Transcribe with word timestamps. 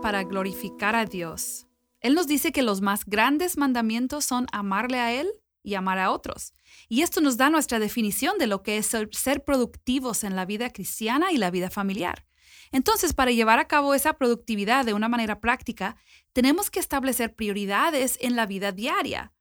Para 0.00 0.24
glorificar 0.24 0.96
a 0.96 1.04
Dios. 1.04 1.66
Él 2.00 2.14
nos 2.14 2.26
dice 2.26 2.50
que 2.50 2.62
los 2.62 2.80
más 2.80 3.04
grandes 3.04 3.58
mandamientos 3.58 4.24
son 4.24 4.46
amarle 4.50 4.98
a 4.98 5.12
Él 5.12 5.28
y 5.62 5.74
amar 5.74 5.98
a 5.98 6.10
otros. 6.10 6.54
Y 6.88 7.02
esto 7.02 7.20
nos 7.20 7.36
da 7.36 7.50
nuestra 7.50 7.78
definición 7.78 8.38
de 8.38 8.46
lo 8.46 8.62
que 8.62 8.78
es 8.78 8.86
ser 8.86 9.44
productivos 9.44 10.24
en 10.24 10.34
la 10.34 10.46
vida 10.46 10.70
cristiana 10.70 11.30
y 11.30 11.36
la 11.36 11.50
vida 11.50 11.68
familiar. 11.68 12.24
Entonces, 12.72 13.12
para 13.12 13.32
llevar 13.32 13.58
a 13.58 13.68
cabo 13.68 13.94
esa 13.94 14.14
productividad 14.14 14.86
de 14.86 14.94
una 14.94 15.08
manera 15.08 15.40
práctica, 15.40 15.96
tenemos 16.32 16.70
que 16.70 16.80
establecer 16.80 17.34
prioridades 17.34 18.16
en 18.22 18.34
la 18.34 18.46
vida 18.46 18.72
diaria. 18.72 19.34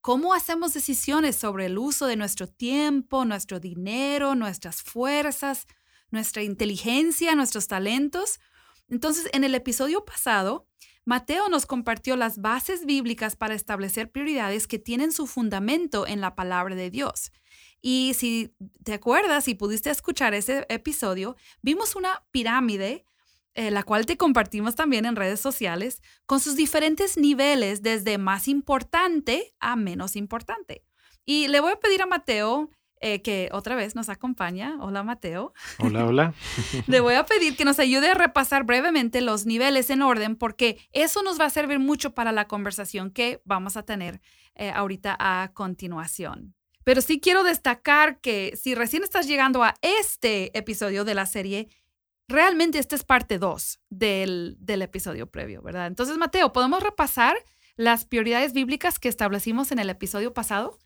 ¿Cómo 0.00 0.32
hacemos 0.32 0.72
decisiones 0.72 1.36
sobre 1.36 1.66
el 1.66 1.76
uso 1.76 2.06
de 2.06 2.16
nuestro 2.16 2.48
tiempo, 2.48 3.26
nuestro 3.26 3.60
dinero, 3.60 4.34
nuestras 4.34 4.82
fuerzas, 4.82 5.66
nuestra 6.10 6.42
inteligencia, 6.42 7.34
nuestros 7.34 7.68
talentos? 7.68 8.40
Entonces, 8.92 9.26
en 9.32 9.42
el 9.42 9.54
episodio 9.54 10.04
pasado, 10.04 10.68
Mateo 11.06 11.48
nos 11.48 11.64
compartió 11.64 12.14
las 12.14 12.42
bases 12.42 12.84
bíblicas 12.84 13.36
para 13.36 13.54
establecer 13.54 14.12
prioridades 14.12 14.66
que 14.66 14.78
tienen 14.78 15.12
su 15.12 15.26
fundamento 15.26 16.06
en 16.06 16.20
la 16.20 16.34
palabra 16.34 16.74
de 16.74 16.90
Dios. 16.90 17.32
Y 17.80 18.12
si 18.14 18.54
te 18.84 18.92
acuerdas 18.92 19.48
y 19.48 19.54
pudiste 19.54 19.88
escuchar 19.88 20.34
ese 20.34 20.66
episodio, 20.68 21.36
vimos 21.62 21.96
una 21.96 22.22
pirámide, 22.32 23.06
eh, 23.54 23.70
la 23.70 23.82
cual 23.82 24.04
te 24.04 24.18
compartimos 24.18 24.74
también 24.74 25.06
en 25.06 25.16
redes 25.16 25.40
sociales, 25.40 26.02
con 26.26 26.40
sus 26.40 26.54
diferentes 26.54 27.16
niveles 27.16 27.80
desde 27.80 28.18
más 28.18 28.46
importante 28.46 29.54
a 29.58 29.74
menos 29.74 30.16
importante. 30.16 30.84
Y 31.24 31.48
le 31.48 31.60
voy 31.60 31.72
a 31.72 31.80
pedir 31.80 32.02
a 32.02 32.06
Mateo 32.06 32.68
eh, 33.02 33.20
que 33.20 33.48
otra 33.52 33.74
vez 33.74 33.94
nos 33.96 34.08
acompaña. 34.08 34.76
Hola, 34.80 35.02
Mateo. 35.02 35.52
Hola, 35.78 36.06
hola. 36.06 36.34
Le 36.86 37.00
voy 37.00 37.14
a 37.14 37.26
pedir 37.26 37.56
que 37.56 37.64
nos 37.64 37.78
ayude 37.78 38.10
a 38.10 38.14
repasar 38.14 38.64
brevemente 38.64 39.20
los 39.20 39.44
niveles 39.44 39.90
en 39.90 40.02
orden 40.02 40.36
porque 40.36 40.78
eso 40.92 41.22
nos 41.22 41.38
va 41.38 41.46
a 41.46 41.50
servir 41.50 41.80
mucho 41.80 42.14
para 42.14 42.30
la 42.30 42.46
conversación 42.46 43.10
que 43.10 43.42
vamos 43.44 43.76
a 43.76 43.82
tener 43.82 44.20
eh, 44.54 44.70
ahorita 44.70 45.16
a 45.18 45.50
continuación. 45.52 46.54
Pero 46.84 47.00
sí 47.00 47.20
quiero 47.20 47.42
destacar 47.42 48.20
que 48.20 48.56
si 48.56 48.74
recién 48.74 49.02
estás 49.02 49.26
llegando 49.26 49.62
a 49.64 49.74
este 49.82 50.56
episodio 50.56 51.04
de 51.04 51.14
la 51.14 51.26
serie, 51.26 51.68
realmente 52.28 52.78
esta 52.78 52.94
es 52.94 53.04
parte 53.04 53.38
2 53.38 53.80
del, 53.90 54.56
del 54.60 54.82
episodio 54.82 55.28
previo, 55.28 55.60
¿verdad? 55.62 55.86
Entonces, 55.88 56.16
Mateo, 56.18 56.52
¿podemos 56.52 56.82
repasar 56.82 57.36
las 57.76 58.04
prioridades 58.04 58.52
bíblicas 58.52 58.98
que 58.98 59.08
establecimos 59.08 59.72
en 59.72 59.78
el 59.78 59.90
episodio 59.90 60.32
pasado? 60.32 60.78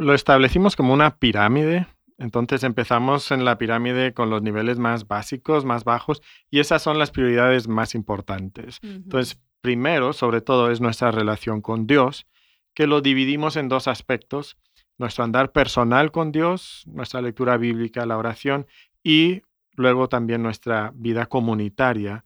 Lo 0.00 0.14
establecimos 0.14 0.76
como 0.76 0.94
una 0.94 1.18
pirámide. 1.18 1.86
Entonces 2.16 2.64
empezamos 2.64 3.30
en 3.32 3.44
la 3.44 3.58
pirámide 3.58 4.14
con 4.14 4.30
los 4.30 4.40
niveles 4.40 4.78
más 4.78 5.06
básicos, 5.06 5.66
más 5.66 5.84
bajos, 5.84 6.22
y 6.50 6.60
esas 6.60 6.80
son 6.80 6.98
las 6.98 7.10
prioridades 7.10 7.68
más 7.68 7.94
importantes. 7.94 8.78
Entonces, 8.82 9.38
primero, 9.60 10.14
sobre 10.14 10.40
todo, 10.40 10.70
es 10.70 10.80
nuestra 10.80 11.10
relación 11.10 11.60
con 11.60 11.86
Dios, 11.86 12.26
que 12.72 12.86
lo 12.86 13.02
dividimos 13.02 13.56
en 13.56 13.68
dos 13.68 13.88
aspectos, 13.88 14.56
nuestro 14.96 15.22
andar 15.22 15.52
personal 15.52 16.12
con 16.12 16.32
Dios, 16.32 16.84
nuestra 16.86 17.20
lectura 17.20 17.58
bíblica, 17.58 18.06
la 18.06 18.16
oración, 18.16 18.66
y 19.02 19.42
luego 19.76 20.08
también 20.08 20.42
nuestra 20.42 20.92
vida 20.94 21.26
comunitaria, 21.26 22.24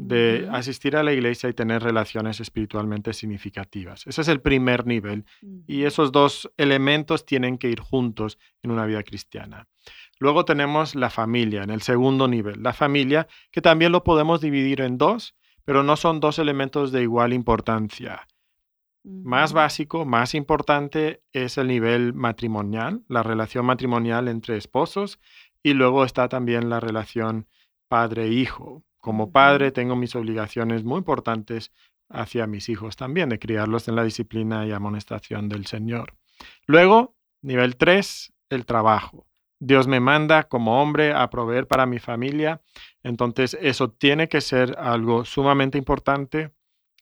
de 0.00 0.48
asistir 0.52 0.96
a 0.96 1.02
la 1.02 1.12
iglesia 1.12 1.48
y 1.48 1.54
tener 1.54 1.82
relaciones 1.82 2.38
espiritualmente 2.38 3.12
significativas. 3.12 4.06
Ese 4.06 4.20
es 4.20 4.28
el 4.28 4.40
primer 4.40 4.86
nivel 4.86 5.24
y 5.66 5.84
esos 5.84 6.12
dos 6.12 6.50
elementos 6.56 7.26
tienen 7.26 7.58
que 7.58 7.68
ir 7.68 7.80
juntos 7.80 8.38
en 8.62 8.70
una 8.70 8.86
vida 8.86 9.02
cristiana. 9.02 9.66
Luego 10.20 10.44
tenemos 10.44 10.94
la 10.94 11.10
familia 11.10 11.64
en 11.64 11.70
el 11.70 11.82
segundo 11.82 12.28
nivel. 12.28 12.62
La 12.62 12.72
familia, 12.72 13.26
que 13.50 13.60
también 13.60 13.90
lo 13.90 14.04
podemos 14.04 14.40
dividir 14.40 14.82
en 14.82 14.98
dos, 14.98 15.34
pero 15.64 15.82
no 15.82 15.96
son 15.96 16.20
dos 16.20 16.38
elementos 16.38 16.92
de 16.92 17.02
igual 17.02 17.32
importancia. 17.32 18.26
Más 19.02 19.52
básico, 19.52 20.04
más 20.04 20.34
importante 20.34 21.22
es 21.32 21.58
el 21.58 21.66
nivel 21.66 22.14
matrimonial, 22.14 23.02
la 23.08 23.22
relación 23.22 23.66
matrimonial 23.66 24.28
entre 24.28 24.56
esposos, 24.56 25.18
y 25.62 25.74
luego 25.74 26.04
está 26.04 26.28
también 26.28 26.70
la 26.70 26.78
relación 26.78 27.48
padre-hijo. 27.88 28.84
Como 28.98 29.32
padre 29.32 29.70
tengo 29.72 29.96
mis 29.96 30.14
obligaciones 30.14 30.84
muy 30.84 30.98
importantes 30.98 31.72
hacia 32.08 32.46
mis 32.46 32.68
hijos 32.68 32.96
también, 32.96 33.28
de 33.28 33.38
criarlos 33.38 33.88
en 33.88 33.96
la 33.96 34.04
disciplina 34.04 34.66
y 34.66 34.72
amonestación 34.72 35.48
del 35.48 35.66
Señor. 35.66 36.16
Luego, 36.66 37.16
nivel 37.42 37.76
3, 37.76 38.32
el 38.50 38.66
trabajo. 38.66 39.26
Dios 39.60 39.88
me 39.88 40.00
manda 40.00 40.44
como 40.44 40.80
hombre 40.80 41.12
a 41.12 41.28
proveer 41.30 41.66
para 41.66 41.86
mi 41.86 41.98
familia, 41.98 42.62
entonces 43.02 43.58
eso 43.60 43.90
tiene 43.90 44.28
que 44.28 44.40
ser 44.40 44.76
algo 44.78 45.24
sumamente 45.24 45.78
importante. 45.78 46.52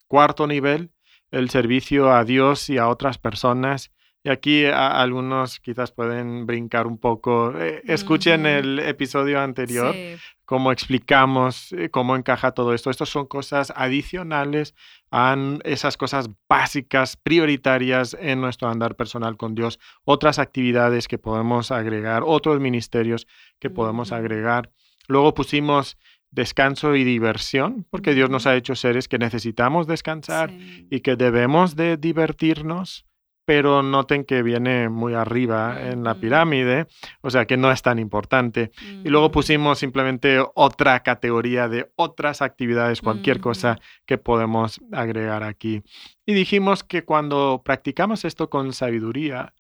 Cuarto 0.07 0.47
nivel, 0.47 0.93
el 1.31 1.51
servicio 1.51 2.13
a 2.13 2.25
Dios 2.25 2.71
y 2.71 2.79
a 2.79 2.89
otras 2.89 3.19
personas 3.19 3.93
y 4.27 4.29
aquí 4.29 4.65
algunos 4.67 5.61
quizás 5.61 5.93
pueden 5.93 6.47
brincar 6.47 6.89
un 6.89 6.99
poco. 6.99 7.57
Eh, 7.57 7.81
escuchen 7.85 8.45
el 8.45 8.81
episodio 8.81 9.41
anterior, 9.41 9.95
cómo 10.45 10.73
explicamos 10.73 11.71
eh, 11.71 11.91
cómo 11.91 12.17
encaja 12.17 12.51
todo 12.51 12.75
esto. 12.75 12.91
Estas 12.91 13.09
son 13.09 13.27
cosas 13.27 13.73
adicionales 13.77 14.75
a 15.13 15.37
esas 15.63 15.97
cosas 15.97 16.29
básicas, 16.49 17.17
prioritarias 17.17 18.17
en 18.21 18.41
nuestro 18.41 18.69
andar 18.69 18.97
personal 18.97 19.37
con 19.37 19.55
Dios. 19.55 19.79
Otras 20.03 20.41
actividades 20.41 21.07
que 21.07 21.19
podemos 21.19 21.71
agregar, 21.71 22.25
otros 22.27 22.59
ministerios 22.59 23.29
que 23.61 23.71
podemos 23.71 24.11
agregar. 24.11 24.73
Luego 25.07 25.35
pusimos 25.35 25.97
descanso 26.33 26.97
y 26.97 27.05
diversión, 27.05 27.87
porque 27.91 28.13
Dios 28.13 28.29
nos 28.29 28.49
ha 28.49 28.57
hecho 28.57 28.75
seres 28.75 29.07
que 29.07 29.19
necesitamos 29.19 29.87
descansar 29.87 30.51
y 30.51 30.99
que 30.99 31.15
debemos 31.15 31.77
de 31.77 31.97
divertirnos 31.97 33.06
pero 33.47 33.83
noten 33.83 34.25
que 34.25 34.43
viene 34.43 34.89
muy 34.89 35.15
arriba 35.15 35.89
en 35.89 36.03
la 36.03 36.17
pirámide, 36.17 36.89
o 37.23 37.31
sea 37.31 37.47
que 37.47 37.57
no 37.57 37.71
es 37.71 37.81
tan 37.81 38.01
importante. 38.01 38.73
Y 39.05 39.09
luego 39.09 39.31
pusimos 39.31 39.79
simplemente 39.79 40.45
otra 40.55 41.01
categoría 41.05 41.69
de 41.69 41.91
otras 41.95 42.43
actividades, 42.43 43.01
cualquier 43.01 43.41
cosa 43.41 43.79
que 44.05 44.19
podemos 44.19 44.81
agregar 44.93 45.45
aquí. 45.45 45.85
Y 46.27 46.35
dijimos 46.35 46.83
que 46.83 47.05
cuando 47.05 47.63
practicamos 47.65 48.25
esto 48.25 48.51
con 48.51 48.73
sabiduría, 48.73 49.55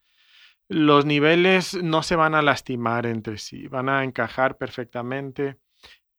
los 0.68 1.06
niveles 1.06 1.80
no 1.80 2.02
se 2.02 2.16
van 2.16 2.34
a 2.34 2.42
lastimar 2.42 3.06
entre 3.06 3.38
sí, 3.38 3.68
van 3.68 3.88
a 3.88 4.02
encajar 4.02 4.58
perfectamente. 4.58 5.58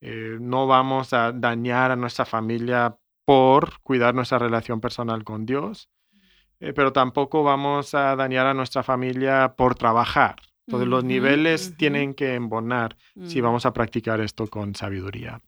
Eh, 0.00 0.38
no 0.40 0.66
vamos 0.66 1.12
a 1.12 1.32
dañar 1.32 1.90
a 1.90 1.96
nuestra 1.96 2.24
familia 2.24 2.96
por 3.26 3.78
cuidar 3.82 4.14
nuestra 4.14 4.38
relación 4.38 4.80
personal 4.80 5.22
con 5.22 5.44
Dios 5.44 5.90
eh, 6.60 6.72
pero 6.72 6.92
tampoco 6.92 7.42
vamos 7.42 7.94
a 7.94 8.16
dañar 8.16 8.46
a 8.46 8.54
nuestra 8.54 8.82
familia 8.82 9.54
por 9.56 9.74
trabajar. 9.74 10.36
Entonces 10.66 10.88
los 10.88 11.02
niveles 11.04 11.76
tienen 11.78 12.12
que 12.12 12.34
embonar 12.34 12.96
si 13.24 13.40
mm. 13.40 13.44
vamos 13.44 13.64
a 13.64 13.72
practicar 13.72 14.20
esto 14.20 14.48
con 14.48 14.74
sabiduría. 14.74 15.40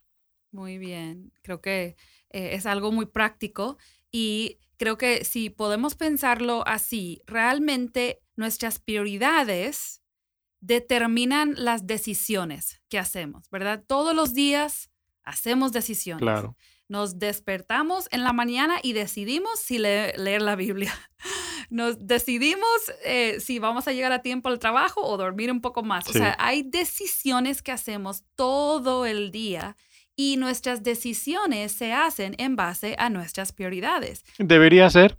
Muy 0.50 0.78
bien, 0.78 1.32
creo 1.42 1.60
que 1.60 1.96
eh, 2.30 2.50
es 2.52 2.64
algo 2.64 2.90
muy 2.90 3.04
práctico 3.04 3.76
y 4.10 4.58
creo 4.78 4.96
que 4.96 5.24
si 5.24 5.50
podemos 5.50 5.94
pensarlo 5.94 6.66
así, 6.66 7.20
realmente 7.26 8.20
nuestras 8.34 8.78
prioridades 8.78 10.02
determinan 10.60 11.54
las 11.56 11.86
decisiones 11.86 12.80
que 12.88 12.98
hacemos, 12.98 13.50
¿verdad? 13.50 13.84
Todos 13.86 14.14
los 14.14 14.32
días 14.32 14.90
hacemos 15.22 15.72
decisiones. 15.72 16.22
Claro 16.22 16.56
nos 16.90 17.20
despertamos 17.20 18.08
en 18.10 18.24
la 18.24 18.32
mañana 18.32 18.80
y 18.82 18.92
decidimos 18.94 19.60
si 19.60 19.78
leer 19.78 20.42
la 20.42 20.56
Biblia. 20.56 20.92
Nos 21.70 22.04
decidimos 22.04 22.66
eh, 23.04 23.38
si 23.38 23.60
vamos 23.60 23.86
a 23.86 23.92
llegar 23.92 24.10
a 24.10 24.22
tiempo 24.22 24.48
al 24.48 24.58
trabajo 24.58 25.02
o 25.02 25.16
dormir 25.16 25.52
un 25.52 25.60
poco 25.60 25.84
más. 25.84 26.08
O 26.08 26.12
sea, 26.12 26.36
hay 26.40 26.64
decisiones 26.64 27.62
que 27.62 27.70
hacemos 27.70 28.24
todo 28.34 29.06
el 29.06 29.30
día 29.30 29.76
y 30.16 30.36
nuestras 30.36 30.82
decisiones 30.82 31.70
se 31.70 31.92
hacen 31.92 32.34
en 32.38 32.56
base 32.56 32.96
a 32.98 33.08
nuestras 33.08 33.52
prioridades. 33.52 34.24
Debería 34.38 34.90
ser, 34.90 35.16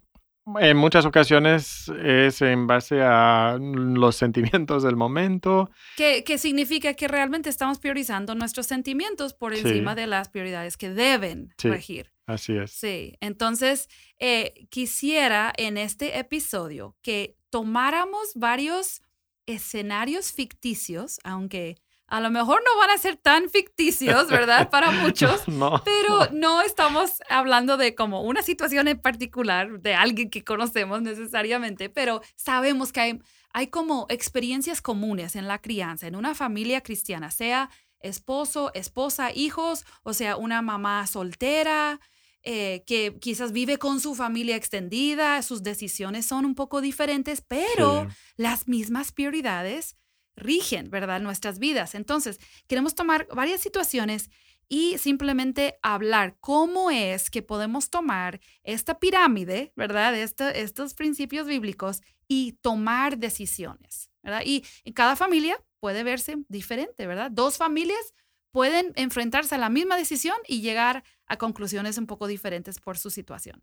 En 0.59 0.77
muchas 0.77 1.05
ocasiones 1.05 1.87
es 2.03 2.41
en 2.41 2.65
base 2.65 3.01
a 3.01 3.57
los 3.59 4.15
sentimientos 4.15 4.81
del 4.83 4.95
momento. 4.95 5.69
Que, 5.95 6.23
significa 6.37 6.95
que 6.95 7.07
realmente 7.07 7.49
estamos 7.49 7.79
priorizando 7.79 8.33
nuestros 8.33 8.65
sentimientos 8.65 9.33
por 9.33 9.53
encima 9.53 9.93
de 9.93 10.07
las 10.07 10.29
prioridades 10.29 10.77
que 10.77 10.89
deben 10.89 11.53
regir. 11.59 12.11
Así 12.25 12.57
es. 12.57 12.71
Sí, 12.71 13.17
entonces 13.19 13.87
eh, 14.17 14.67
quisiera 14.69 15.53
en 15.57 15.77
este 15.77 16.17
episodio 16.17 16.95
que 17.01 17.37
tomáramos 17.49 18.31
varios 18.35 19.01
escenarios 19.45 20.31
ficticios, 20.31 21.19
aunque 21.23 21.77
a 22.11 22.19
lo 22.19 22.29
mejor 22.29 22.61
no 22.65 22.77
van 22.77 22.89
a 22.89 22.97
ser 22.97 23.15
tan 23.15 23.49
ficticios, 23.49 24.27
¿verdad? 24.27 24.69
Para 24.69 24.91
muchos, 25.03 25.47
no, 25.47 25.81
pero 25.85 26.27
no. 26.33 26.61
estamos 26.61 27.21
hablando 27.29 27.77
de 27.77 27.95
como 27.95 28.21
una 28.23 28.43
situación 28.43 28.89
en 28.89 28.99
particular 28.99 29.79
de 29.79 29.95
alguien 29.95 30.29
que 30.29 30.43
conocemos 30.43 31.01
necesariamente, 31.01 31.89
pero 31.89 32.21
sabemos 32.35 32.91
que 32.91 32.99
hay, 32.99 33.19
hay 33.53 33.67
como 33.67 34.07
experiencias 34.09 34.81
comunes 34.81 35.37
en 35.37 35.47
la 35.47 35.59
crianza, 35.59 36.05
en 36.05 36.17
una 36.17 36.35
familia 36.35 36.81
cristiana, 36.81 37.31
sea 37.31 37.69
esposo, 38.01 38.71
esposa, 38.73 39.31
hijos, 39.33 39.85
o 40.03 40.11
sea, 40.11 40.35
una 40.35 40.61
mamá 40.61 41.07
soltera, 41.07 42.01
eh, 42.43 42.83
que 42.85 43.17
quizás 43.21 43.53
vive 43.53 43.77
con 43.77 44.01
su 44.01 44.15
familia 44.15 44.57
extendida, 44.57 45.41
sus 45.43 45.63
decisiones 45.63 46.25
son 46.25 46.43
un 46.43 46.55
poco 46.55 46.81
diferentes, 46.81 47.41
pero 47.41 48.09
las 48.35 48.67
mismas 48.67 49.13
prioridades 49.13 49.95
rigen, 50.41 50.89
¿verdad? 50.89 51.21
Nuestras 51.21 51.59
vidas. 51.59 51.95
Entonces, 51.95 52.39
queremos 52.67 52.95
tomar 52.95 53.27
varias 53.33 53.61
situaciones 53.61 54.29
y 54.67 54.97
simplemente 54.97 55.77
hablar 55.81 56.37
cómo 56.39 56.91
es 56.91 57.29
que 57.29 57.41
podemos 57.41 57.89
tomar 57.89 58.39
esta 58.63 58.99
pirámide, 58.99 59.73
¿verdad? 59.75 60.15
estos 60.15 60.93
principios 60.93 61.45
bíblicos 61.45 62.01
y 62.29 62.53
tomar 62.61 63.17
decisiones, 63.17 64.09
¿verdad? 64.23 64.43
Y, 64.45 64.63
cada 64.93 65.17
familia 65.17 65.61
puede 65.81 66.03
verse 66.03 66.37
diferente, 66.47 67.05
¿verdad? 67.05 67.29
Dos 67.31 67.57
familias 67.57 68.13
pueden 68.51 68.93
enfrentarse 68.95 69.55
a 69.55 69.57
la 69.57 69.69
misma 69.69 69.97
decisión 69.97 70.37
y 70.47 70.61
llegar 70.61 71.03
a 71.25 71.37
conclusiones 71.37 71.97
un 71.97 72.07
poco 72.07 72.27
diferentes 72.27 72.79
por 72.79 72.97
su 72.97 73.09
situación. 73.09 73.61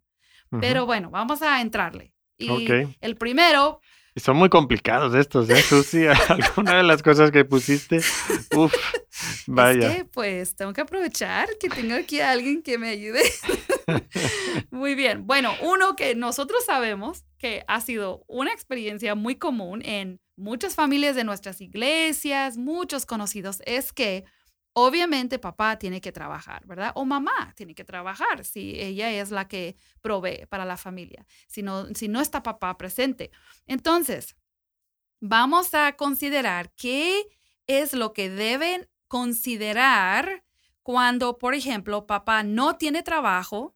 Pero 0.61 0.85
bueno, 0.85 1.11
vamos 1.11 1.41
a 1.41 1.63
entrarle. 1.63 2.13
Y 2.37 2.69
el 3.01 3.17
primero 3.17 3.81
son 4.17 4.37
muy 4.37 4.49
complicados 4.49 5.15
estos, 5.15 5.49
¿eh, 5.51 5.63
Susi? 5.63 6.07
Alguna 6.29 6.79
de 6.79 6.83
las 6.83 7.03
cosas 7.03 7.31
que 7.31 7.45
pusiste, 7.45 8.01
uf, 8.57 8.75
vaya. 9.47 9.91
Es 9.91 9.97
que, 9.97 10.05
pues, 10.05 10.57
tengo 10.57 10.73
que 10.73 10.81
aprovechar 10.81 11.49
que 11.61 11.69
tengo 11.69 11.95
aquí 11.95 12.21
a 12.21 12.33
alguien 12.33 12.63
que 12.63 12.79
me 12.79 12.89
ayude. 12.89 13.23
muy 14.71 14.95
bien. 14.95 15.27
Bueno, 15.27 15.53
uno 15.63 15.97
que 15.97 16.15
nosotros 16.15 16.65
sabemos 16.65 17.25
que 17.39 17.65
ha 17.69 17.81
sido 17.81 18.25
una 18.27 18.53
experiencia 18.53 19.15
muy 19.15 19.37
común 19.37 19.83
en 19.85 20.21
muchas 20.37 20.75
familias 20.75 21.17
de 21.17 21.25
nuestras 21.25 21.61
iglesias, 21.61 22.57
muchos 22.57 23.07
conocidos, 23.07 23.61
es 23.67 23.93
que 23.93 24.25
Obviamente 24.81 25.41
papá 25.41 25.77
tiene 25.77 26.01
que 26.01 26.13
trabajar, 26.13 26.65
¿verdad? 26.65 26.93
O 26.95 27.05
mamá 27.05 27.53
tiene 27.57 27.75
que 27.75 27.83
trabajar 27.83 28.45
si 28.45 28.79
ella 28.79 29.11
es 29.11 29.33
la 29.33 29.49
que 29.49 29.77
provee 30.01 30.47
para 30.49 30.65
la 30.65 30.77
familia, 30.77 31.27
si 31.49 31.65
no, 31.65 31.93
si 31.97 32.07
no 32.07 32.21
está 32.21 32.45
papá 32.45 32.79
presente. 32.79 33.33
Entonces, 33.67 34.37
vamos 35.21 35.75
a 35.75 35.97
considerar 35.97 36.71
qué 36.77 37.27
es 37.67 37.93
lo 37.93 38.13
que 38.13 38.31
deben 38.31 38.89
considerar 39.09 40.45
cuando, 40.85 41.39
por 41.39 41.55
ejemplo, 41.55 42.07
papá 42.07 42.45
no 42.45 42.77
tiene 42.77 43.03
trabajo 43.03 43.75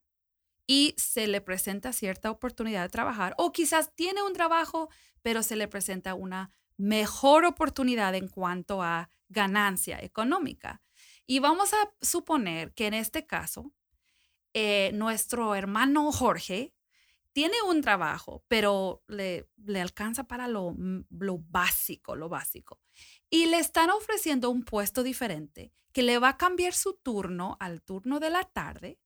y 0.68 0.94
se 0.98 1.26
le 1.26 1.40
presenta 1.40 1.92
cierta 1.92 2.30
oportunidad 2.30 2.82
de 2.82 2.90
trabajar, 2.90 3.34
o 3.38 3.50
quizás 3.50 3.92
tiene 3.96 4.22
un 4.22 4.34
trabajo, 4.34 4.88
pero 5.20 5.42
se 5.42 5.56
le 5.56 5.66
presenta 5.66 6.14
una 6.14 6.52
mejor 6.76 7.44
oportunidad 7.44 8.14
en 8.14 8.28
cuanto 8.28 8.82
a 8.82 9.10
ganancia 9.28 9.98
económica. 10.00 10.80
Y 11.26 11.38
vamos 11.38 11.72
a 11.72 11.94
suponer 12.00 12.72
que 12.74 12.86
en 12.86 12.94
este 12.94 13.26
caso, 13.26 13.72
eh, 14.54 14.90
nuestro 14.94 15.54
hermano 15.54 16.12
Jorge 16.12 16.74
tiene 17.32 17.56
un 17.66 17.80
trabajo, 17.80 18.44
pero 18.48 19.02
le, 19.08 19.48
le 19.64 19.80
alcanza 19.80 20.24
para 20.24 20.48
lo, 20.48 20.72
mm, 20.72 21.06
lo 21.18 21.38
básico, 21.38 22.14
lo 22.16 22.28
básico. 22.28 22.80
Y 23.30 23.46
le 23.46 23.58
están 23.58 23.90
ofreciendo 23.90 24.50
un 24.50 24.64
puesto 24.64 25.02
diferente 25.02 25.72
que 25.92 26.02
le 26.02 26.18
va 26.18 26.30
a 26.30 26.36
cambiar 26.36 26.74
su 26.74 26.94
turno 26.94 27.56
al 27.60 27.82
turno 27.82 28.20
de 28.20 28.30
la 28.30 28.44
tarde 28.44 28.98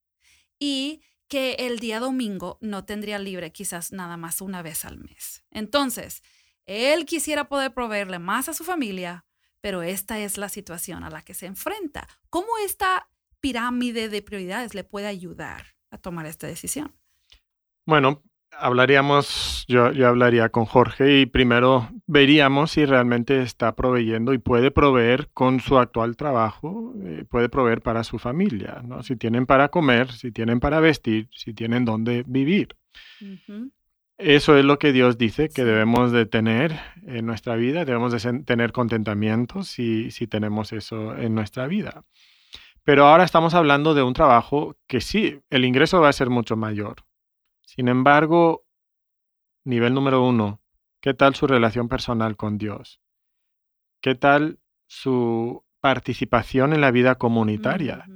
y 0.59 1.03
que 1.29 1.55
el 1.59 1.79
día 1.79 2.01
domingo 2.01 2.59
no 2.61 2.85
tendría 2.85 3.19
libre 3.19 3.53
quizás 3.53 3.93
nada 3.93 4.17
más 4.17 4.41
una 4.41 4.63
vez 4.63 4.85
al 4.85 4.99
mes. 4.99 5.45
Entonces, 5.51 6.23
él 6.67 7.05
quisiera 7.05 7.49
poder 7.49 7.75
proveerle 7.75 8.19
más 8.19 8.49
a 8.49 8.55
su 8.55 8.65
familia, 8.65 9.25
pero 9.67 9.83
esta 9.83 10.21
es 10.21 10.39
la 10.39 10.49
situación 10.49 11.03
a 11.03 11.11
la 11.11 11.23
que 11.23 11.35
se 11.35 11.45
enfrenta. 11.45 12.07
¿Cómo 12.31 12.47
esta 12.65 13.09
pirámide 13.41 14.09
de 14.09 14.23
prioridades 14.23 14.77
le 14.77 14.85
puede 14.85 15.09
ayudar 15.09 15.75
a 15.91 15.99
tomar 15.99 16.25
esta 16.27 16.47
decisión? 16.47 16.95
Bueno, 17.85 18.23
hablaríamos, 18.53 19.65
yo, 19.67 19.91
yo, 19.91 20.07
hablaría 20.07 20.51
con 20.51 20.67
Jorge 20.67 21.19
y 21.19 21.27
primero 21.27 21.91
veríamos 22.07 22.71
si 22.71 22.85
realmente 22.85 23.43
está 23.43 23.75
proveyendo 23.75 24.35
y 24.35 24.39
puede 24.39 24.71
proveer 24.71 25.31
con 25.35 25.59
su 25.59 25.79
actual 25.79 26.17
trabajo, 26.17 26.95
eh, 27.03 27.25
puede 27.29 27.49
proveer 27.49 27.83
para 27.83 28.05
su 28.05 28.21
familia, 28.21 28.83
¿no? 28.85 29.03
Si 29.03 29.17
tienen 29.17 29.47
para 29.47 29.69
comer, 29.71 30.13
si 30.13 30.31
tienen 30.31 30.61
para 30.61 30.79
vestir, 30.79 31.29
si 31.33 31.55
tienen 31.55 31.85
dónde 31.85 32.23
vivir. 32.25 32.77
Eso 34.19 34.57
es 34.57 34.65
lo 34.65 34.79
que 34.79 34.93
Dios 34.93 35.19
dice 35.19 35.51
que 35.51 35.65
debemos 35.65 36.11
de 36.11 36.25
tener 36.25 36.81
en 37.07 37.27
nuestra 37.27 37.55
vida, 37.55 37.85
debemos 37.85 38.13
de 38.13 38.43
tener 38.45 38.73
contentamiento 38.73 39.63
si, 39.63 40.11
si 40.11 40.27
tenemos 40.27 40.73
eso 40.73 41.15
en 41.17 41.35
nuestra 41.35 41.67
vida. 41.67 42.03
Pero 42.83 43.07
ahora 43.07 43.25
estamos 43.25 43.53
hablando 43.53 43.93
de 43.95 44.03
un 44.03 44.15
trabajo 44.15 44.77
que 44.87 45.03
sí, 45.03 45.41
el 45.51 45.67
ingreso 45.67 46.01
va 46.01 46.09
a 46.09 46.15
ser 46.15 46.31
mucho 46.31 46.57
mayor. 46.57 47.05
Sin 47.61 47.89
embargo, 47.89 48.65
nivel 49.65 49.93
número 49.93 50.25
uno, 50.25 50.63
¿qué 51.01 51.13
tal 51.13 51.35
su 51.35 51.47
relación 51.47 51.89
personal 51.89 52.37
con 52.37 52.57
Dios? 52.57 53.03
¿Qué 54.01 54.15
tal 54.15 54.61
su 54.87 55.65
participación 55.81 56.73
en 56.73 56.81
la 56.81 56.91
vida 56.91 57.17
comunitaria? 57.17 58.07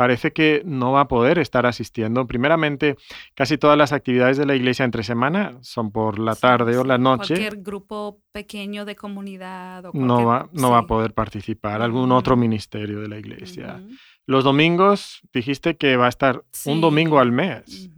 Parece 0.00 0.32
que 0.32 0.62
no 0.64 0.92
va 0.92 1.02
a 1.02 1.08
poder 1.08 1.38
estar 1.38 1.66
asistiendo. 1.66 2.26
Primeramente, 2.26 2.96
casi 3.34 3.58
todas 3.58 3.76
las 3.76 3.92
actividades 3.92 4.38
de 4.38 4.46
la 4.46 4.54
iglesia 4.54 4.86
entre 4.86 5.02
semana 5.02 5.58
son 5.60 5.92
por 5.92 6.18
la 6.18 6.34
tarde 6.34 6.78
o 6.78 6.84
la 6.84 6.96
noche. 6.96 7.34
Cualquier 7.34 7.62
grupo 7.62 8.22
pequeño 8.32 8.86
de 8.86 8.96
comunidad. 8.96 9.84
O 9.84 9.90
no 9.92 10.24
va, 10.24 10.48
no 10.54 10.70
va 10.70 10.78
a 10.78 10.86
poder 10.86 11.12
participar, 11.12 11.82
algún 11.82 12.12
otro 12.12 12.34
ministerio 12.34 12.98
de 13.00 13.08
la 13.08 13.18
iglesia. 13.18 13.82
Los 14.24 14.42
domingos, 14.42 15.20
dijiste 15.34 15.76
que 15.76 15.98
va 15.98 16.06
a 16.06 16.08
estar 16.08 16.44
un 16.64 16.80
domingo 16.80 17.18
al 17.18 17.30
mes. 17.30 17.90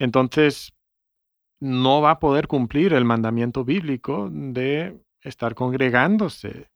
Entonces, 0.00 0.74
no 1.60 2.00
va 2.00 2.10
a 2.10 2.18
poder 2.18 2.48
cumplir 2.48 2.94
el 2.94 3.04
mandamiento 3.04 3.64
bíblico 3.64 4.28
de 4.28 5.00
estar 5.20 5.54
congregándose. 5.54 6.68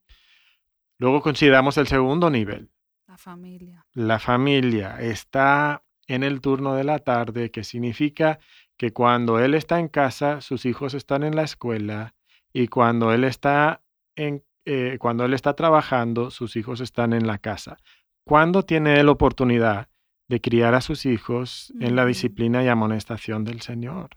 Luego 1.00 1.20
consideramos 1.20 1.76
el 1.78 1.88
segundo 1.88 2.30
nivel, 2.30 2.70
familia. 3.18 3.86
La 3.92 4.18
familia 4.18 5.00
está 5.00 5.84
en 6.06 6.22
el 6.22 6.40
turno 6.40 6.74
de 6.74 6.84
la 6.84 7.00
tarde, 7.00 7.50
que 7.50 7.64
significa 7.64 8.38
que 8.76 8.92
cuando 8.92 9.38
él 9.38 9.54
está 9.54 9.78
en 9.78 9.88
casa, 9.88 10.40
sus 10.40 10.64
hijos 10.64 10.94
están 10.94 11.22
en 11.22 11.36
la 11.36 11.42
escuela 11.42 12.14
y 12.52 12.68
cuando 12.68 13.12
él 13.12 13.24
está 13.24 13.82
en, 14.16 14.44
eh, 14.64 14.96
cuando 14.98 15.24
él 15.24 15.34
está 15.34 15.54
trabajando, 15.54 16.30
sus 16.30 16.56
hijos 16.56 16.80
están 16.80 17.12
en 17.12 17.26
la 17.26 17.38
casa. 17.38 17.78
¿Cuándo 18.24 18.62
tiene 18.62 19.00
él 19.00 19.08
oportunidad 19.08 19.88
de 20.28 20.40
criar 20.40 20.74
a 20.74 20.80
sus 20.80 21.06
hijos 21.06 21.72
en 21.80 21.96
la 21.96 22.04
disciplina 22.04 22.62
y 22.62 22.68
amonestación 22.68 23.44
del 23.44 23.60
Señor? 23.60 24.10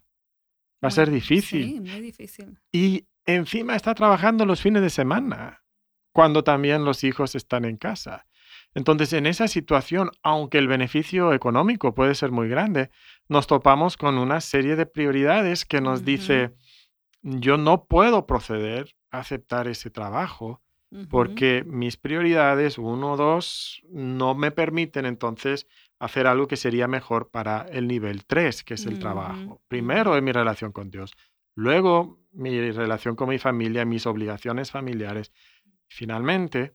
Va 0.84 0.88
a 0.88 0.90
ser 0.90 1.10
difícil. 1.10 1.64
Sí, 1.64 1.80
muy 1.80 2.00
difícil. 2.00 2.58
Y 2.72 3.06
encima 3.24 3.76
está 3.76 3.94
trabajando 3.94 4.44
los 4.44 4.60
fines 4.60 4.82
de 4.82 4.90
semana, 4.90 5.62
cuando 6.12 6.44
también 6.44 6.84
los 6.84 7.04
hijos 7.04 7.34
están 7.34 7.64
en 7.64 7.76
casa. 7.76 8.26
Entonces, 8.74 9.12
en 9.12 9.26
esa 9.26 9.48
situación, 9.48 10.10
aunque 10.22 10.58
el 10.58 10.68
beneficio 10.68 11.32
económico 11.32 11.94
puede 11.94 12.14
ser 12.14 12.30
muy 12.30 12.48
grande, 12.48 12.90
nos 13.28 13.46
topamos 13.46 13.96
con 13.96 14.18
una 14.18 14.40
serie 14.40 14.76
de 14.76 14.86
prioridades 14.86 15.64
que 15.64 15.80
nos 15.80 16.04
dice, 16.04 16.54
yo 17.22 17.58
no 17.58 17.84
puedo 17.84 18.26
proceder 18.26 18.94
a 19.10 19.20
aceptar 19.20 19.68
ese 19.68 19.90
trabajo 19.90 20.62
porque 21.08 21.64
mis 21.66 21.96
prioridades, 21.96 22.76
uno 22.76 23.12
o 23.12 23.16
dos, 23.16 23.82
no 23.88 24.34
me 24.34 24.50
permiten 24.50 25.06
entonces 25.06 25.66
hacer 25.98 26.26
algo 26.26 26.46
que 26.46 26.56
sería 26.56 26.86
mejor 26.86 27.30
para 27.30 27.62
el 27.70 27.88
nivel 27.88 28.26
tres, 28.26 28.62
que 28.62 28.74
es 28.74 28.84
el 28.84 28.98
trabajo. 28.98 29.62
Primero 29.68 30.16
es 30.16 30.22
mi 30.22 30.32
relación 30.32 30.70
con 30.72 30.90
Dios, 30.90 31.14
luego 31.54 32.18
mi 32.32 32.70
relación 32.72 33.16
con 33.16 33.30
mi 33.30 33.38
familia, 33.38 33.86
mis 33.86 34.06
obligaciones 34.06 34.70
familiares, 34.70 35.32
finalmente 35.88 36.74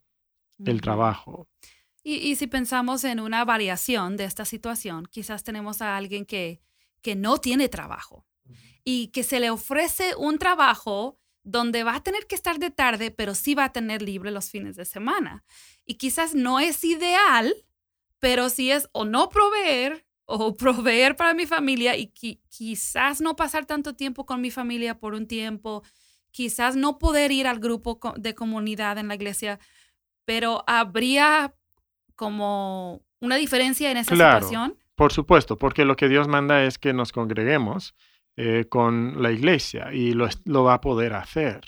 el 0.65 0.81
trabajo. 0.81 1.47
Y, 2.09 2.37
si 2.37 2.47
pensamos 2.47 3.03
en 3.03 3.19
una 3.19 3.43
variación 3.43 4.15
de 4.15 4.23
esta 4.23 4.45
situación, 4.45 5.09
quizás 5.11 5.43
tenemos 5.43 5.81
a 5.81 5.97
alguien 5.97 6.25
que, 6.25 6.61
que 7.01 7.17
no 7.17 7.37
tiene 7.37 7.67
trabajo 7.67 8.25
y 8.85 9.07
que 9.07 9.23
se 9.23 9.41
le 9.41 9.49
ofrece 9.49 10.15
un 10.15 10.37
trabajo 10.37 11.19
donde 11.43 11.83
va 11.83 11.95
a 11.95 12.03
tener 12.03 12.25
que 12.25 12.35
estar 12.35 12.59
de 12.59 12.71
tarde, 12.71 13.11
pero 13.11 13.35
sí 13.35 13.55
va 13.55 13.65
a 13.65 13.73
tener 13.73 14.01
libre 14.01 14.31
los 14.31 14.49
fines 14.49 14.77
de 14.77 14.85
semana. 14.85 15.43
Y 15.85 15.95
quizás 15.95 16.33
no 16.33 16.61
es 16.61 16.81
ideal, 16.85 17.53
pero 18.19 18.47
sí 18.47 18.71
es 18.71 18.87
o 18.93 19.03
no 19.03 19.27
proveer 19.27 20.07
o 20.23 20.53
proveer 20.55 21.17
para 21.17 21.33
mi 21.33 21.45
familia 21.45 21.97
y 21.97 22.13
quizás 22.47 23.19
no 23.19 23.35
pasar 23.35 23.65
tanto 23.65 23.95
tiempo 23.95 24.25
con 24.25 24.39
mi 24.39 24.49
familia 24.49 24.97
por 24.97 25.13
un 25.13 25.27
tiempo, 25.27 25.83
quizás 26.31 26.77
no 26.77 26.99
poder 26.99 27.33
ir 27.33 27.47
al 27.47 27.59
grupo 27.59 27.99
de 28.15 28.33
comunidad 28.33 28.97
en 28.97 29.09
la 29.09 29.15
iglesia, 29.15 29.59
pero 30.23 30.63
habría 30.67 31.53
como 32.17 33.01
una 33.21 33.37
diferencia 33.37 33.89
en 33.89 33.97
esa 33.97 34.13
situación. 34.13 34.75
Por 34.95 35.13
supuesto, 35.13 35.57
porque 35.57 35.85
lo 35.85 35.95
que 35.95 36.09
Dios 36.09 36.27
manda 36.27 36.63
es 36.63 36.77
que 36.77 36.91
nos 36.91 37.13
congreguemos 37.13 37.95
eh, 38.35 38.65
con 38.67 39.21
la 39.21 39.31
iglesia 39.31 39.93
y 39.93 40.11
lo, 40.11 40.27
lo, 40.43 40.63
va 40.63 40.73
a 40.73 40.81
poder 40.81 41.13
hacer. 41.13 41.61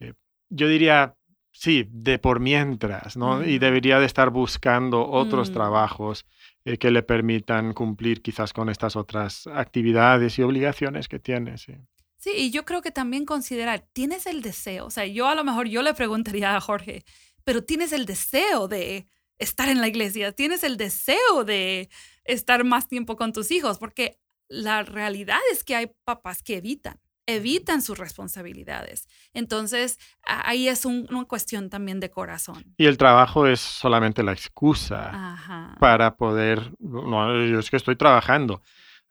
Eh, 0.00 0.14
yo 0.50 0.68
diría, 0.68 1.16
sí, 1.52 1.86
de 1.90 2.18
por 2.18 2.40
mientras, 2.40 3.16
¿no? 3.16 3.44
Y 3.44 3.58
debería 3.58 4.00
de 4.00 4.06
estar 4.06 4.30
buscando 4.30 5.08
otros 5.08 5.50
mm. 5.50 5.52
trabajos 5.54 6.26
eh, 6.64 6.76
que 6.76 6.90
le 6.90 7.02
permitan 7.02 7.72
cumplir 7.72 8.20
quizás 8.20 8.52
con 8.52 8.68
estas 8.68 8.96
otras 8.96 9.46
actividades 9.46 10.38
y 10.38 10.42
obligaciones 10.42 11.08
que 11.08 11.18
tiene, 11.18 11.56
sí. 11.56 11.74
Sí, 12.18 12.32
y 12.36 12.50
yo 12.50 12.66
creo 12.66 12.82
que 12.82 12.90
también 12.90 13.24
considerar, 13.24 13.80
¿tienes 13.94 14.26
el 14.26 14.42
deseo? 14.42 14.84
O 14.84 14.90
sea, 14.90 15.06
yo 15.06 15.26
a 15.28 15.34
lo 15.34 15.42
mejor 15.42 15.68
yo 15.68 15.82
le 15.82 15.94
preguntaría 15.94 16.54
a 16.54 16.60
Jorge, 16.60 17.02
pero 17.44 17.64
¿tienes 17.64 17.92
el 17.92 18.04
deseo 18.04 18.68
de 18.68 19.06
estar 19.40 19.68
en 19.68 19.80
la 19.80 19.88
iglesia? 19.88 20.30
¿Tienes 20.30 20.62
el 20.62 20.76
deseo 20.76 21.44
de 21.44 21.88
estar 22.24 22.62
más 22.62 22.86
tiempo 22.86 23.16
con 23.16 23.32
tus 23.32 23.50
hijos? 23.50 23.78
Porque 23.78 24.20
la 24.48 24.84
realidad 24.84 25.40
es 25.52 25.64
que 25.64 25.74
hay 25.74 25.90
papás 26.04 26.42
que 26.42 26.56
evitan 26.58 27.00
evitan 27.26 27.82
sus 27.82 27.98
responsabilidades. 27.98 29.08
Entonces, 29.32 29.98
ahí 30.24 30.68
es 30.68 30.84
una 30.84 31.24
cuestión 31.24 31.70
también 31.70 32.00
de 32.00 32.10
corazón. 32.10 32.74
Y 32.76 32.86
el 32.86 32.98
trabajo 32.98 33.46
es 33.46 33.60
solamente 33.60 34.22
la 34.22 34.32
excusa 34.32 35.76
para 35.78 36.16
poder, 36.16 36.72
no, 36.78 37.46
yo 37.46 37.58
es 37.58 37.70
que 37.70 37.76
estoy 37.76 37.96
trabajando. 37.96 38.62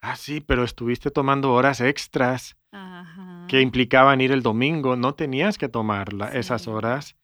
Ah, 0.01 0.15
sí, 0.15 0.39
pero 0.39 0.63
estuviste 0.63 1.11
tomando 1.11 1.51
horas 1.53 1.81
extras 1.81 2.57
que 3.47 3.61
implicaban 3.61 4.21
ir 4.21 4.31
el 4.31 4.43
domingo, 4.43 4.95
no 4.95 5.15
tenías 5.15 5.57
que 5.57 5.69
tomar 5.69 6.09
esas 6.33 6.67
horas 6.67 7.15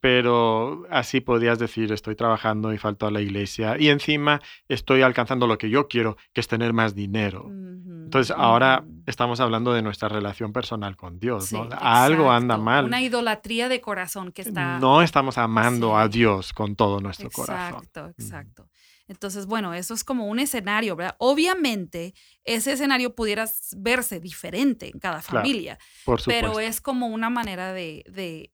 pero 0.00 0.84
así 0.90 1.20
podías 1.20 1.58
decir, 1.58 1.92
estoy 1.92 2.14
trabajando 2.14 2.72
y 2.72 2.78
falto 2.78 3.06
a 3.06 3.10
la 3.10 3.20
iglesia 3.20 3.76
y 3.78 3.88
encima 3.88 4.40
estoy 4.68 5.02
alcanzando 5.02 5.46
lo 5.46 5.58
que 5.58 5.70
yo 5.70 5.88
quiero, 5.88 6.16
que 6.32 6.40
es 6.40 6.48
tener 6.48 6.72
más 6.72 6.94
dinero. 6.94 7.46
Entonces 7.48 8.34
ahora 8.36 8.84
estamos 9.06 9.40
hablando 9.40 9.72
de 9.72 9.82
nuestra 9.82 10.08
relación 10.08 10.52
personal 10.52 10.96
con 10.96 11.18
Dios, 11.18 11.52
¿no? 11.52 11.68
Algo 11.78 12.30
anda 12.30 12.58
mal. 12.58 12.84
Una 12.84 13.02
idolatría 13.02 13.68
de 13.68 13.80
corazón 13.80 14.32
que 14.32 14.42
está... 14.42 14.78
No 14.78 15.02
estamos 15.02 15.38
amando 15.38 15.96
a 15.96 16.08
Dios 16.08 16.52
con 16.52 16.76
todo 16.76 17.00
nuestro 17.00 17.30
corazón. 17.30 17.82
Exacto, 17.82 18.08
exacto. 18.18 18.68
Entonces, 19.08 19.46
bueno, 19.46 19.74
eso 19.74 19.94
es 19.94 20.04
como 20.04 20.26
un 20.26 20.38
escenario, 20.38 20.94
¿verdad? 20.94 21.16
Obviamente, 21.18 22.14
ese 22.44 22.72
escenario 22.72 23.14
pudiera 23.14 23.46
verse 23.76 24.20
diferente 24.20 24.90
en 24.92 25.00
cada 25.00 25.20
familia, 25.20 25.76
pero 26.24 26.60
es 26.60 26.80
como 26.80 27.08
una 27.08 27.28
manera 27.28 27.72
de 27.72 28.04
de 28.06 28.52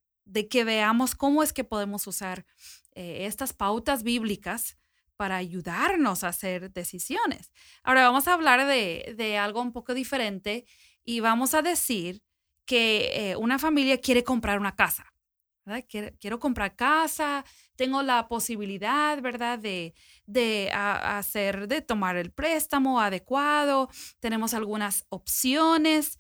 que 0.49 0.65
veamos 0.65 1.15
cómo 1.15 1.43
es 1.43 1.53
que 1.53 1.65
podemos 1.65 2.07
usar 2.07 2.47
eh, 2.93 3.27
estas 3.27 3.53
pautas 3.53 4.03
bíblicas 4.03 4.77
para 5.17 5.37
ayudarnos 5.37 6.23
a 6.23 6.29
hacer 6.29 6.73
decisiones. 6.73 7.53
Ahora 7.83 8.05
vamos 8.05 8.29
a 8.29 8.35
hablar 8.35 8.67
de, 8.67 9.39
algo 9.39 9.61
un 9.61 9.73
poco 9.73 9.93
diferente 9.93 10.65
y 11.05 11.21
vamos 11.21 11.55
a 11.55 11.63
decir 11.63 12.23
que 12.65 13.31
eh, 13.31 13.37
una 13.37 13.59
familia 13.59 14.01
quiere 14.01 14.23
comprar 14.23 14.59
una 14.61 14.77
casa. 14.77 15.13
Quiero, 15.89 16.39
comprar 16.39 16.77
casa, 16.77 17.45
tengo 17.77 18.03
la 18.03 18.27
posibilidad, 18.27 19.21
¿verdad?, 19.21 19.59
de, 19.59 19.93
de 20.25 20.71
hacer, 20.73 21.69
de 21.69 21.83
tomar 21.83 22.17
el 22.17 22.33
préstamo 22.33 23.01
adecuado, 23.01 23.91
tenemos 24.19 24.55
algunas 24.55 25.05
opciones, 25.11 26.19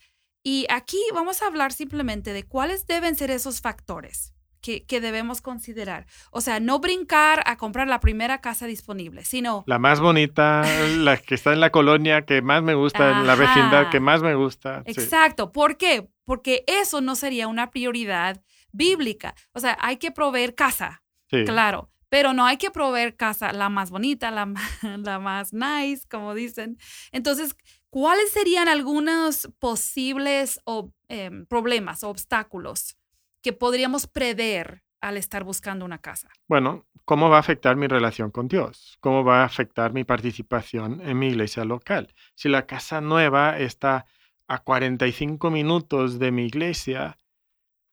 y 0.48 0.64
aquí 0.70 0.96
vamos 1.12 1.42
a 1.42 1.46
hablar 1.46 1.74
simplemente 1.74 2.32
de 2.32 2.42
cuáles 2.42 2.86
deben 2.86 3.16
ser 3.16 3.30
esos 3.30 3.60
factores 3.60 4.32
que, 4.62 5.00
debemos 5.02 5.42
considerar. 5.42 6.06
O 6.30 6.40
sea, 6.40 6.58
no 6.58 6.78
brincar 6.78 7.42
a 7.44 7.58
comprar 7.58 7.86
la 7.86 8.00
primera 8.00 8.40
casa 8.40 8.64
disponible, 8.64 9.26
sino... 9.26 9.62
La 9.66 9.78
más 9.78 10.00
bonita, 10.00 10.62
la 10.96 11.18
que 11.18 11.34
está 11.34 11.52
en 11.52 11.60
la 11.60 11.68
colonia 11.68 12.24
que 12.24 12.40
más 12.40 12.62
me 12.62 12.72
gusta, 12.72 13.20
en 13.20 13.26
la 13.26 13.34
vecindad 13.34 13.90
que 13.90 14.00
más 14.00 14.22
me 14.22 14.34
gusta. 14.36 14.82
Exacto. 14.86 15.52
¿Por 15.52 15.76
qué? 15.76 16.08
Porque 16.24 16.64
eso 16.66 17.02
no 17.02 17.14
sería 17.14 17.46
una 17.46 17.70
prioridad 17.70 18.42
bíblica. 18.72 19.34
O 19.52 19.60
sea, 19.60 19.76
hay 19.82 19.98
que 19.98 20.12
proveer 20.12 20.54
casa, 20.54 21.02
claro, 21.28 21.90
pero 22.08 22.32
no 22.32 22.46
hay 22.46 22.56
que 22.56 22.70
proveer 22.70 23.16
casa 23.16 23.52
la 23.52 23.68
más 23.68 23.90
bonita, 23.90 24.30
la, 24.30 24.50
la 24.96 25.18
más 25.18 25.52
nice, 25.52 26.08
como 26.08 26.32
dicen. 26.32 26.78
Entonces, 27.12 27.54
¿cuáles 27.90 28.30
serían 28.30 28.68
algunos 28.68 29.50
posibles 29.58 30.60
em, 31.08 31.46
problemas 31.46 32.04
o 32.04 32.10
obstáculos 32.10 32.96
que 33.42 33.52
podríamos 33.52 34.06
prever 34.06 34.82
al 35.00 35.16
estar 35.16 35.44
buscando 35.44 35.84
una 35.84 35.98
casa? 35.98 36.28
Bueno, 36.48 36.86
¿cómo 37.04 37.30
va 37.30 37.36
a 37.36 37.40
afectar 37.40 37.76
mi 37.76 37.86
relación 37.86 38.30
con 38.30 38.48
Dios? 38.48 38.96
¿Cómo 39.00 39.24
va 39.24 39.42
a 39.42 39.44
afectar 39.44 39.92
mi 39.92 40.04
participación 40.04 41.00
en 41.02 41.18
mi 41.18 41.28
iglesia 41.28 41.64
local? 41.64 42.14
Si 42.34 42.48
la 42.48 42.66
casa 42.66 43.00
nueva 43.00 43.58
está 43.58 44.06
a 44.48 44.58
45 44.58 45.50
minutos 45.50 46.18
de 46.18 46.32
mi 46.32 46.46
iglesia, 46.46 47.18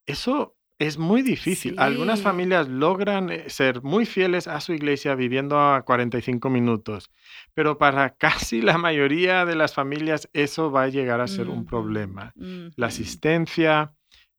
eso 0.06 0.56
es 0.78 0.98
muy 0.98 1.22
difícil. 1.22 1.76
Algunas 1.78 2.22
familias 2.22 2.68
logran 2.68 3.30
eh, 3.30 3.50
ser 3.50 3.82
muy 3.82 4.06
fieles 4.06 4.48
a 4.48 4.60
su 4.60 4.74
iglesia 4.74 5.16
viviendo 5.16 5.60
a 5.60 5.84
45 5.84 6.50
minutos, 6.50 7.10
pero 7.54 7.78
para 7.78 8.16
casi 8.16 8.62
la 8.62 8.78
mayoría 8.78 9.46
de 9.46 9.56
las 9.56 9.74
familias 9.74 10.30
eso 10.34 10.72
va 10.72 10.84
a 10.84 10.90
llegar 10.90 11.22
a 11.22 11.28
ser 11.28 11.50
un 11.50 11.66
problema. 11.66 12.34
La 12.76 12.88
asistencia, 12.88 13.94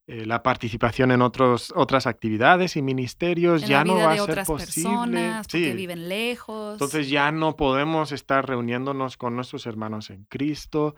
eh, 0.07 0.27
la 0.27 0.43
participación 0.43 1.11
en 1.11 1.23
otros, 1.23 1.73
otras 1.75 2.07
actividades 2.07 2.77
y 2.77 2.83
ministerios 2.83 3.67
ya 3.67 3.83
no 3.83 3.97
va 3.97 4.13
a 4.13 4.19
ser 4.19 4.45
posible. 4.45 4.93
Personas, 4.93 5.47
sí. 5.51 5.73
viven 5.73 6.09
lejos. 6.09 6.75
Entonces 6.75 7.09
ya 7.09 7.33
no 7.33 7.57
podemos 7.57 8.13
estar 8.13 8.47
reuniéndonos 8.47 9.17
con 9.17 9.35
nuestros 9.35 9.67
hermanos 9.67 10.11
en 10.11 10.25
Cristo. 10.25 10.95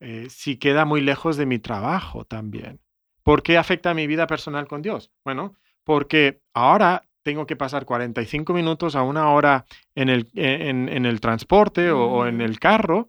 Eh, 0.00 0.28
si 0.30 0.56
queda 0.58 0.84
muy 0.84 1.00
lejos 1.00 1.36
de 1.36 1.46
mi 1.46 1.58
trabajo 1.58 2.24
también. 2.24 2.80
¿Por 3.26 3.42
qué 3.42 3.58
afecta 3.58 3.92
mi 3.92 4.06
vida 4.06 4.28
personal 4.28 4.68
con 4.68 4.82
Dios? 4.82 5.10
Bueno, 5.24 5.56
porque 5.82 6.42
ahora 6.54 7.02
tengo 7.24 7.44
que 7.44 7.56
pasar 7.56 7.84
45 7.84 8.54
minutos 8.54 8.94
a 8.94 9.02
una 9.02 9.30
hora 9.30 9.66
en 9.96 10.10
el, 10.10 10.30
en, 10.36 11.04
el 11.04 11.20
transporte 11.20 11.90
o, 11.90 12.24
en 12.24 12.36
mm, 12.36 12.40
el 12.42 12.60
carro 12.60 13.08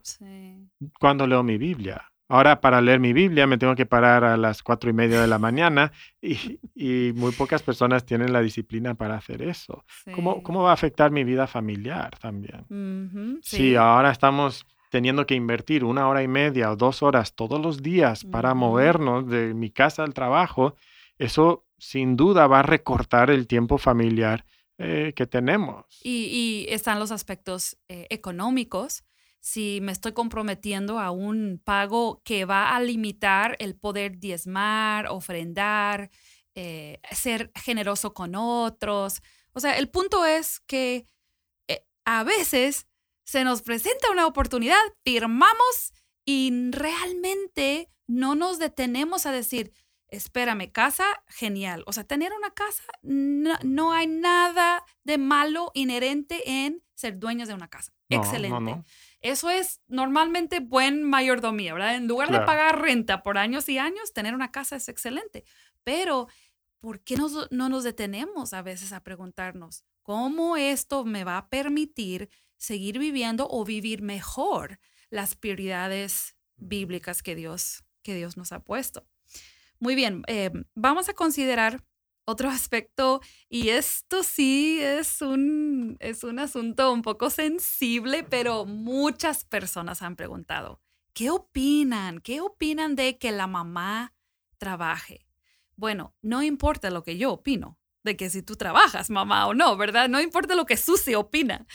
cuando 0.99 1.27
leo 1.27 1.43
mi 1.43 1.59
Biblia. 1.59 2.11
Ahora 2.29 2.61
para 2.61 2.81
leer 2.81 2.99
mi 2.99 3.13
Biblia 3.13 3.45
me 3.45 3.59
tengo 3.59 3.75
que 3.75 3.85
parar 3.85 4.23
a 4.23 4.37
las 4.37 4.63
cuatro 4.63 4.89
y 4.89 4.93
media 4.93 5.21
de 5.21 5.27
la 5.27 5.37
mañana 5.37 5.91
y, 6.19 7.13
muy 7.13 7.31
pocas 7.33 7.61
personas 7.61 8.03
tienen 8.03 8.33
la 8.33 8.41
disciplina 8.41 8.95
para 8.95 9.17
hacer 9.17 9.43
eso. 9.43 9.85
¿Cómo, 10.15 10.41
¿Cómo, 10.41 10.63
va 10.63 10.71
a 10.71 10.73
afectar 10.73 11.11
mi 11.11 11.25
vida 11.25 11.45
familiar 11.45 12.17
también? 12.17 13.39
sí. 13.43 13.75
ahora 13.75 14.09
estamos 14.09 14.65
teniendo 14.89 15.25
que 15.25 15.35
invertir 15.35 15.83
una 15.83 16.07
hora 16.07 16.23
y 16.23 16.27
media 16.27 16.71
o 16.71 16.75
dos 16.75 17.03
horas 17.03 17.33
todos 17.33 17.61
los 17.61 17.81
días 17.81 18.23
para 18.23 18.53
movernos 18.53 19.27
de 19.27 19.53
mi 19.53 19.69
casa 19.69 20.03
al 20.03 20.13
trabajo, 20.13 20.75
eso 21.17 21.65
sin 21.77 22.15
duda 22.15 22.47
va 22.47 22.59
a 22.59 22.63
recortar 22.63 23.29
el 23.29 23.47
tiempo 23.47 23.77
familiar 23.77 24.45
eh, 24.77 25.13
que 25.15 25.25
tenemos. 25.25 25.85
Y, 26.03 26.65
están 26.69 26.99
los 26.99 27.11
aspectos 27.11 27.77
eh, 27.87 28.07
económicos. 28.09 29.03
Si 29.39 29.79
me 29.81 29.91
estoy 29.91 30.13
comprometiendo 30.13 30.99
a 30.99 31.11
un 31.11 31.61
pago 31.63 32.21
que 32.23 32.45
va 32.45 32.75
a 32.75 32.81
limitar 32.81 33.55
el 33.59 33.75
poder 33.75 34.19
diezmar, 34.19 35.07
ofrendar, 35.07 36.09
eh, 36.55 36.99
ser 37.11 37.51
generoso 37.55 38.13
con 38.13 38.35
otros. 38.35 39.21
O 39.53 39.59
sea, 39.59 39.77
el 39.77 39.89
punto 39.89 40.25
es 40.25 40.59
que 40.61 41.07
a 42.05 42.23
veces 42.23 42.87
se 43.27 43.43
nos 43.43 43.61
presenta 43.61 44.09
una 44.09 44.25
oportunidad, 44.25 44.79
firmamos 45.03 45.93
y 46.25 46.71
realmente 46.71 47.89
no 48.07 48.35
nos 48.35 48.57
detenemos 48.57 49.25
a 49.25 49.33
decir, 49.33 49.73
espérame, 50.07 50.71
casa, 50.71 51.03
genial. 51.27 51.83
O 51.87 51.93
sea, 51.93 52.05
tener 52.05 52.31
una 52.31 52.51
casa, 52.51 52.83
no, 53.01 53.91
hay 53.91 54.07
nada 54.07 54.81
de 55.03 55.17
malo 55.17 55.71
inherente 55.73 56.65
en 56.65 56.81
ser 56.95 57.19
dueños 57.19 57.49
de 57.49 57.53
una 57.53 57.67
casa. 57.67 57.91
Excelente. 58.07 58.81
Eso 59.19 59.49
es 59.49 59.81
normalmente 59.87 60.61
buen 60.61 61.03
mayordomía, 61.03 61.73
¿verdad? 61.73 61.95
En 61.95 62.07
lugar 62.07 62.31
de 62.31 62.39
pagar 62.39 62.81
renta 62.81 63.23
por 63.23 63.37
años 63.37 63.67
y 63.67 63.77
años, 63.77 64.13
tener 64.13 64.35
una 64.35 64.51
casa 64.51 64.77
es 64.77 64.87
excelente. 64.87 65.43
Pero, 65.83 66.29
¿por 66.79 67.01
qué 67.01 67.17
no 67.51 67.67
nos 67.67 67.83
detenemos 67.83 68.53
a 68.53 68.61
veces 68.61 68.93
a 68.93 69.03
preguntarnos, 69.03 69.83
¿cómo 70.01 70.55
esto 70.55 71.03
me 71.03 71.25
va 71.25 71.37
a 71.37 71.49
permitir 71.49 72.29
seguir 72.57 72.99
viviendo 72.99 73.47
o 73.49 73.63
vivir 73.63 74.01
mejor 74.01 74.79
las 75.09 75.35
prioridades 75.35 76.35
bíblicas 76.57 77.23
que 77.23 77.35
Dios, 77.35 77.83
que 78.03 78.15
Dios 78.15 78.37
nos 78.37 78.51
ha 78.51 78.63
puesto. 78.63 79.07
Muy 79.79 79.95
bien, 79.95 80.23
eh, 80.27 80.51
vamos 80.73 81.07
a 81.09 81.13
considerar 81.13 81.83
otro 82.25 82.49
aspecto, 82.49 83.21
y 83.49 83.69
esto 83.69 84.21
sí 84.23 84.79
es 84.81 85.21
un, 85.21 85.97
es 85.99 86.23
un 86.23 86.39
asunto 86.39 86.91
un 86.91 87.01
poco 87.01 87.29
sensible, 87.29 88.23
pero 88.23 88.65
muchas 88.65 89.45
personas 89.45 90.01
han 90.01 90.15
preguntado, 90.15 90.81
¿qué 91.13 91.29
opinan? 91.29 92.19
¿Qué 92.19 92.41
opinan 92.41 92.95
de 92.95 93.17
que 93.17 93.31
la 93.31 93.47
mamá 93.47 94.13
trabaje? 94.57 95.25
Bueno, 95.75 96.15
no 96.21 96.43
importa 96.43 96.89
lo 96.89 97.03
que 97.03 97.17
yo 97.17 97.31
opino, 97.31 97.79
de 98.03 98.17
que 98.17 98.29
si 98.29 98.41
tú 98.41 98.55
trabajas, 98.55 99.09
mamá 99.09 99.47
o 99.47 99.53
no, 99.53 99.77
¿verdad? 99.77 100.09
No 100.09 100.19
importa 100.19 100.55
lo 100.55 100.65
que 100.65 100.77
Susie 100.77 101.15
opina, 101.15 101.65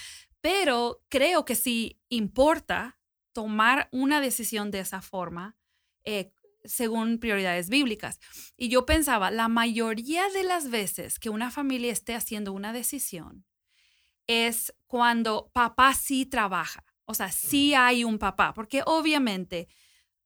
pero 0.42 1.02
creo 1.08 1.46
que 1.46 1.54
sí 1.54 1.98
importa 2.10 3.00
tomar 3.32 3.88
una 3.92 4.20
decisión 4.20 4.70
de 4.70 4.80
esa 4.80 5.00
forma 5.00 5.56
eh, 6.04 6.34
según 6.64 7.18
prioridades 7.18 7.70
bíblicas. 7.70 8.20
Y 8.56 8.68
yo 8.68 8.84
pensaba, 8.84 9.30
la 9.30 9.48
mayoría 9.48 10.28
de 10.30 10.42
las 10.42 10.68
veces 10.68 11.18
que 11.18 11.30
una 11.30 11.50
familia 11.50 11.92
esté 11.92 12.14
haciendo 12.14 12.52
una 12.52 12.72
decisión 12.72 13.46
es 14.26 14.74
cuando 14.86 15.50
papá 15.52 15.94
sí 15.94 16.26
trabaja. 16.26 16.84
O 17.04 17.14
sea, 17.14 17.32
sí 17.32 17.74
hay 17.74 18.04
un 18.04 18.18
papá, 18.18 18.52
porque 18.52 18.82
obviamente 18.84 19.68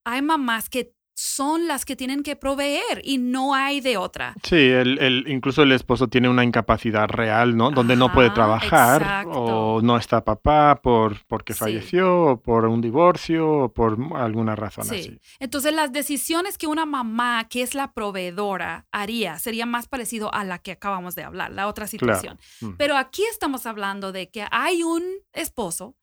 hay 0.03 0.21
mamás 0.21 0.69
que 0.69 0.95
son 1.17 1.67
las 1.67 1.83
que 1.83 1.95
tienen 1.95 2.21
que 2.21 2.35
proveer 2.35 3.01
y 3.03 3.17
no 3.17 3.55
hay 3.55 3.81
de 3.81 3.97
otra. 3.97 4.35
Sí, 4.43 4.55
el, 4.55 5.25
incluso 5.27 5.63
el 5.63 5.71
esposo 5.71 6.07
tiene 6.07 6.29
una 6.29 6.43
incapacidad 6.43 7.07
real, 7.09 7.57
¿no? 7.57 7.71
Donde 7.71 7.95
no 7.95 8.13
puede 8.13 8.29
trabajar 8.29 9.25
o 9.25 9.81
no 9.81 9.97
está 9.97 10.23
papá 10.23 10.79
por, 10.79 11.25
porque 11.25 11.55
falleció 11.55 12.23
o 12.23 12.39
por 12.39 12.65
un 12.65 12.81
divorcio 12.81 13.49
o 13.49 13.73
por 13.73 13.97
alguna 14.15 14.55
razón 14.55 14.85
sí. 14.85 14.95
así. 14.95 15.19
Entonces 15.39 15.73
las 15.73 15.91
decisiones 15.91 16.55
que 16.55 16.67
una 16.67 16.85
mamá 16.85 17.47
que 17.49 17.63
es 17.63 17.73
la 17.73 17.93
proveedora 17.93 18.85
haría 18.91 19.39
sería 19.39 19.65
más 19.65 19.87
parecido 19.87 20.31
a 20.35 20.43
la 20.43 20.59
que 20.59 20.73
acabamos 20.73 21.15
de 21.15 21.23
hablar, 21.23 21.51
la 21.51 21.67
otra 21.67 21.87
situación. 21.87 22.37
Mm. 22.61 22.73
Pero 22.77 22.95
aquí 22.95 23.23
estamos 23.31 23.65
hablando 23.65 24.11
de 24.11 24.29
que 24.29 24.45
hay 24.51 24.83
un 24.83 25.03
esposo 25.33 25.95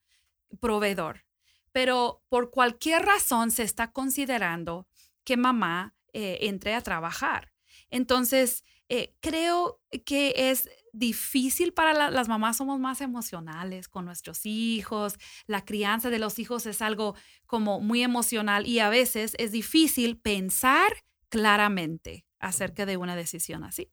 proveedor, 0.59 1.25
pero 1.71 2.25
por 2.29 2.51
cualquier 2.51 3.03
razón 3.03 3.53
se 3.53 3.63
está 3.63 3.93
considerando 3.93 4.89
que 5.25 5.37
mamá 5.37 5.95
eh, 6.13 6.39
entre 6.43 6.75
a 6.75 6.81
trabajar. 6.81 7.53
Entonces, 7.91 8.63
eh, 8.89 9.17
creo 9.21 9.81
que 10.05 10.35
es 10.51 10.69
difícil 10.93 11.73
para 11.73 12.11
las 12.11 12.29
mamás, 12.29 12.59
somos 12.59 12.79
más 12.79 13.01
emocionales 13.01 13.89
con 13.89 14.05
nuestros 14.05 14.47
hijos, 14.47 15.17
la 15.47 15.65
crianza 15.65 16.11
de 16.11 16.19
los 16.21 16.39
hijos 16.39 16.67
es 16.67 16.83
algo 16.83 17.17
como 17.47 17.81
muy 17.81 18.03
emocional 18.03 18.67
y 18.67 18.79
a 18.79 18.91
veces 18.91 19.35
es 19.39 19.51
difícil 19.51 20.19
pensar 20.19 20.93
claramente 21.31 22.27
acerca 22.39 22.87
de 22.87 22.97
una 22.97 23.17
decisión 23.17 23.65
así. 23.65 23.91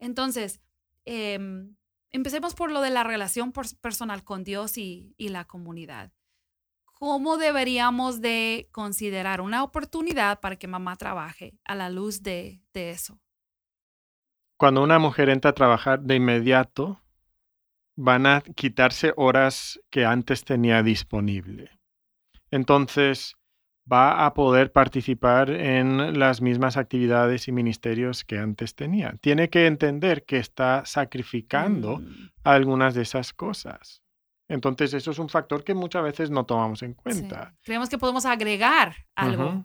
Entonces, 0.00 0.60
em, 1.04 1.76
empecemos 2.10 2.54
por 2.54 2.72
lo 2.72 2.80
de 2.80 2.90
la 2.90 3.04
relación 3.04 3.52
personal 3.52 4.24
con 4.24 4.42
Dios 4.42 4.76
y 4.76 5.14
la 5.18 5.44
comunidad. 5.44 6.12
¿Cómo 6.94 7.36
deberíamos 7.38 8.20
de 8.20 8.68
considerar 8.70 9.40
una 9.40 9.64
oportunidad 9.64 10.40
para 10.40 10.56
que 10.56 10.68
mamá 10.68 10.96
trabaje 10.96 11.58
a 11.64 11.74
la 11.74 11.90
luz 11.90 12.22
de, 12.22 12.60
eso? 12.72 13.18
Cuando 14.56 14.82
una 14.82 15.00
mujer 15.00 15.28
entra 15.28 15.50
a 15.50 15.54
trabajar 15.54 16.00
de 16.00 16.14
inmediato, 16.14 17.02
van 17.96 18.26
a 18.26 18.40
quitarse 18.40 19.12
horas 19.16 19.80
que 19.90 20.04
antes 20.04 20.44
tenía 20.44 20.82
disponible. 20.84 21.70
Entonces, 22.50 23.34
va 23.90 24.24
a 24.24 24.32
poder 24.32 24.70
participar 24.70 25.50
en 25.50 26.18
las 26.18 26.40
mismas 26.40 26.76
actividades 26.76 27.48
y 27.48 27.52
ministerios 27.52 28.24
que 28.24 28.38
antes 28.38 28.76
tenía. 28.76 29.16
Tiene 29.20 29.50
que 29.50 29.66
entender 29.66 30.24
que 30.24 30.38
está 30.38 30.84
sacrificando 30.86 31.98
mm. 31.98 32.30
algunas 32.44 32.94
de 32.94 33.02
esas 33.02 33.32
cosas. 33.32 34.03
Entonces, 34.48 34.92
eso 34.94 35.10
es 35.10 35.18
un 35.18 35.28
factor 35.28 35.64
que 35.64 35.74
muchas 35.74 36.02
veces 36.02 36.30
no 36.30 36.44
tomamos 36.44 36.82
en 36.82 36.94
cuenta. 36.94 37.54
Creemos 37.62 37.88
que 37.88 37.98
podemos 37.98 38.26
agregar 38.26 38.94
algo, 39.14 39.64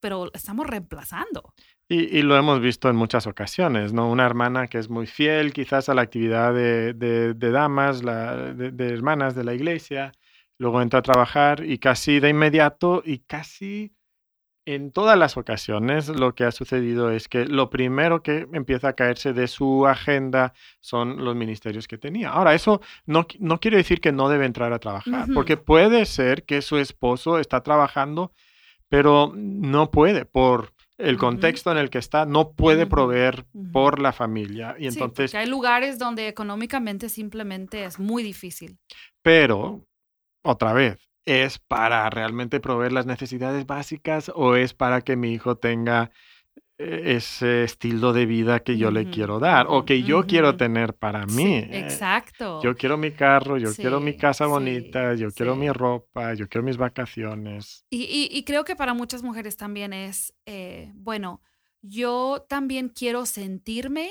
pero 0.00 0.30
estamos 0.34 0.66
reemplazando. 0.66 1.54
Y, 1.88 2.22
lo 2.22 2.38
hemos 2.38 2.60
visto 2.60 2.88
en 2.88 2.96
muchas 2.96 3.26
ocasiones, 3.26 3.92
¿no? 3.92 4.10
Una 4.10 4.24
hermana 4.24 4.66
que 4.66 4.78
es 4.78 4.88
muy 4.88 5.06
fiel 5.06 5.52
quizás 5.52 5.90
a 5.90 5.94
la 5.94 6.02
actividad 6.02 6.54
de, 6.54 7.34
damas, 7.34 8.00
de, 8.00 8.88
hermanas 8.88 9.34
de 9.34 9.44
la 9.44 9.52
iglesia, 9.52 10.12
luego 10.56 10.80
entra 10.80 11.00
a 11.00 11.02
trabajar 11.02 11.64
y 11.64 11.78
casi 11.78 12.18
de 12.18 12.30
inmediato 12.30 13.02
y 13.04 13.18
casi 13.18 13.94
en 14.64 14.92
todas 14.92 15.18
las 15.18 15.36
ocasiones 15.36 16.08
lo 16.08 16.34
que 16.34 16.44
ha 16.44 16.52
sucedido 16.52 17.10
es 17.10 17.28
que 17.28 17.46
lo 17.46 17.68
primero 17.70 18.22
que 18.22 18.46
empieza 18.52 18.88
a 18.88 18.92
caerse 18.92 19.32
de 19.32 19.48
su 19.48 19.86
agenda 19.86 20.52
son 20.80 21.24
los 21.24 21.34
ministerios 21.34 21.88
que 21.88 21.98
tenía. 21.98 22.30
Ahora, 22.30 22.54
eso 22.54 22.80
no, 23.06 23.26
no 23.38 23.58
quiere 23.58 23.78
decir 23.78 24.00
que 24.00 24.12
no 24.12 24.28
debe 24.28 24.46
entrar 24.46 24.72
a 24.72 24.78
trabajar, 24.78 25.26
porque 25.34 25.56
puede 25.56 26.06
ser 26.06 26.44
que 26.44 26.62
su 26.62 26.78
esposo 26.78 27.38
está 27.38 27.62
trabajando, 27.62 28.32
pero 28.88 29.32
no 29.34 29.90
puede 29.90 30.24
por 30.24 30.72
el 30.98 31.16
contexto 31.18 31.72
en 31.72 31.78
el 31.78 31.90
que 31.90 31.98
está, 31.98 32.26
no 32.26 32.52
puede 32.52 32.86
proveer 32.86 33.44
por 33.72 33.98
la 33.98 34.12
familia. 34.12 34.76
Y 34.78 34.86
entonces... 34.86 35.34
hay 35.34 35.46
lugares 35.46 35.98
donde 35.98 36.28
económicamente 36.28 37.08
simplemente 37.08 37.84
es 37.84 37.98
muy 37.98 38.22
difícil. 38.22 38.78
Pero, 39.22 39.84
otra 40.42 40.72
vez, 40.72 40.98
¿Es 41.24 41.58
para 41.58 42.08
realmente 42.10 42.60
proveer 42.60 42.92
las 42.92 43.06
necesidades 43.06 43.66
básicas 43.66 44.30
o 44.34 44.56
es 44.56 44.74
para 44.74 45.02
que 45.02 45.16
mi 45.16 45.32
hijo 45.32 45.56
tenga 45.56 46.10
eh, 46.82 47.16
ese 47.16 47.64
estilo 47.64 48.12
de 48.12 48.26
vida 48.26 48.60
que 48.60 48.76
yo 48.76 48.90
le 48.90 49.08
quiero 49.10 49.38
dar 49.38 49.66
o 49.68 49.84
que 49.84 50.02
yo 50.02 50.26
quiero 50.26 50.56
tener 50.56 50.94
para 50.94 51.26
mí. 51.26 51.56
Eh, 51.56 51.78
exacto. 51.78 52.60
Yo 52.62 52.74
quiero 52.76 52.96
mi 52.96 53.12
carro, 53.12 53.56
yo 53.56 53.72
quiero 53.74 54.00
mi 54.00 54.16
casa 54.16 54.46
bonita, 54.46 55.14
yo 55.14 55.30
quiero 55.30 55.54
mi 55.54 55.70
ropa, 55.70 56.34
yo 56.34 56.48
quiero 56.48 56.64
mis 56.64 56.76
vacaciones. 56.76 57.84
Y, 57.90 58.42
creo 58.44 58.64
que 58.64 58.74
para 58.74 58.94
muchas 58.94 59.22
mujeres 59.22 59.56
también 59.56 59.92
es, 59.92 60.34
eh, 60.46 60.90
bueno, 60.94 61.42
yo 61.82 62.44
también 62.48 62.88
quiero 62.88 63.26
sentirme 63.26 64.10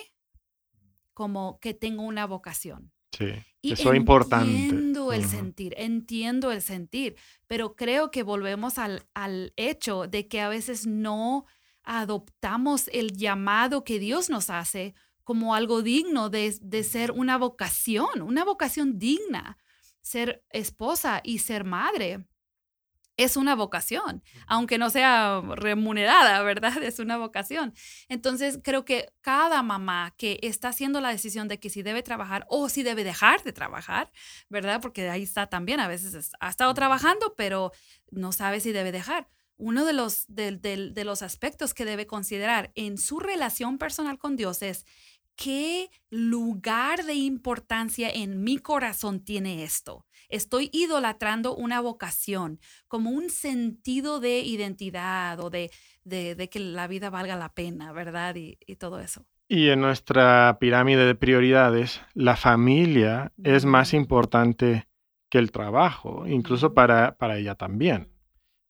como 1.13 1.59
que 1.59 1.73
tengo 1.73 2.03
una 2.03 2.25
vocación. 2.25 2.93
Sí, 3.11 3.33
eso 3.63 3.91
es 3.91 3.97
importante. 3.97 4.51
Entiendo 4.51 5.13
el 5.13 5.25
sentir, 5.25 5.73
entiendo 5.77 6.51
el 6.51 6.61
sentir, 6.61 7.15
pero 7.47 7.75
creo 7.75 8.09
que 8.11 8.23
volvemos 8.23 8.77
al, 8.77 9.03
al 9.13 9.53
hecho 9.55 10.07
de 10.07 10.27
que 10.27 10.41
a 10.41 10.49
veces 10.49 10.87
no 10.87 11.45
adoptamos 11.83 12.89
el 12.93 13.11
llamado 13.15 13.83
que 13.83 13.99
Dios 13.99 14.29
nos 14.29 14.49
hace 14.49 14.93
como 15.23 15.53
algo 15.55 15.81
digno 15.81 16.29
de, 16.29 16.55
de, 16.61 16.83
ser 16.83 17.11
una 17.11 17.37
vocación, 17.37 18.21
una 18.21 18.43
vocación 18.43 18.97
digna, 18.97 19.57
ser 20.01 20.43
esposa 20.49 21.21
y 21.23 21.39
ser 21.39 21.63
madre 21.63 22.25
es 23.23 23.37
una 23.37 23.55
vocación, 23.55 24.23
aunque 24.47 24.77
no 24.77 24.89
sea 24.89 25.41
remunerada, 25.55 26.41
¿verdad? 26.43 26.73
Es 26.91 26.99
una 26.99 27.17
vocación. 27.17 27.73
Entonces, 28.09 28.59
creo 28.63 28.85
que 28.85 29.13
cada 29.21 29.63
mamá 29.63 30.13
que 30.17 30.39
está 30.41 30.69
haciendo 30.69 31.01
la 31.01 31.09
decisión 31.09 31.47
de 31.47 31.59
que 31.59 31.69
si 31.69 31.83
debe 31.83 32.03
trabajar 32.03 32.45
o 32.49 32.69
si 32.69 32.83
debe 32.83 33.03
dejar 33.03 33.43
de 33.43 33.53
trabajar, 33.53 34.11
¿verdad? 34.49 34.81
Porque 34.81 35.09
ahí 35.09 35.23
está 35.23 35.47
también, 35.47 35.79
a 35.79 35.87
veces 35.87 36.31
ha 36.39 36.49
estado 36.49 36.73
trabajando, 36.73 37.35
pero 37.35 37.71
no 38.09 38.31
sabe 38.31 38.59
si 38.59 38.71
debe 38.71 38.91
dejar. 38.91 39.27
Uno 39.57 39.85
de 39.85 39.93
los, 39.93 40.25
de 40.27 41.03
los 41.05 41.21
aspectos 41.21 41.75
que 41.75 41.85
debe 41.85 42.07
considerar 42.07 42.71
en 42.73 42.97
su 42.97 43.19
relación 43.19 43.77
personal 43.77 44.17
con 44.17 44.35
Dios 44.35 44.63
es 44.63 44.85
qué 45.35 45.89
lugar 46.09 47.05
de 47.05 47.13
importancia 47.13 48.09
en 48.09 48.43
mi 48.43 48.57
corazón 48.57 49.23
tiene 49.23 49.63
esto. 49.63 50.05
Estoy 50.31 50.69
idolatrando 50.73 51.55
una 51.55 51.81
vocación 51.81 52.59
como 52.87 53.11
un 53.11 53.29
sentido 53.29 54.19
de 54.19 54.39
identidad 54.39 55.39
o 55.39 55.49
de, 55.49 55.71
de, 56.03 56.49
que 56.49 56.59
la 56.59 56.87
vida 56.87 57.09
valga 57.09 57.35
la 57.35 57.53
pena, 57.53 57.91
¿verdad? 57.91 58.35
Y, 58.35 58.57
todo 58.77 58.99
eso. 58.99 59.25
Y 59.47 59.69
en 59.69 59.81
nuestra 59.81 60.57
pirámide 60.59 61.05
de 61.05 61.15
prioridades, 61.15 62.01
la 62.13 62.35
familia 62.35 63.33
es 63.43 63.65
más 63.65 63.93
importante 63.93 64.87
que 65.29 65.37
el 65.37 65.51
trabajo, 65.51 66.25
incluso 66.27 66.73
para, 66.73 67.17
para 67.17 67.37
ella 67.37 67.55
también. 67.55 68.11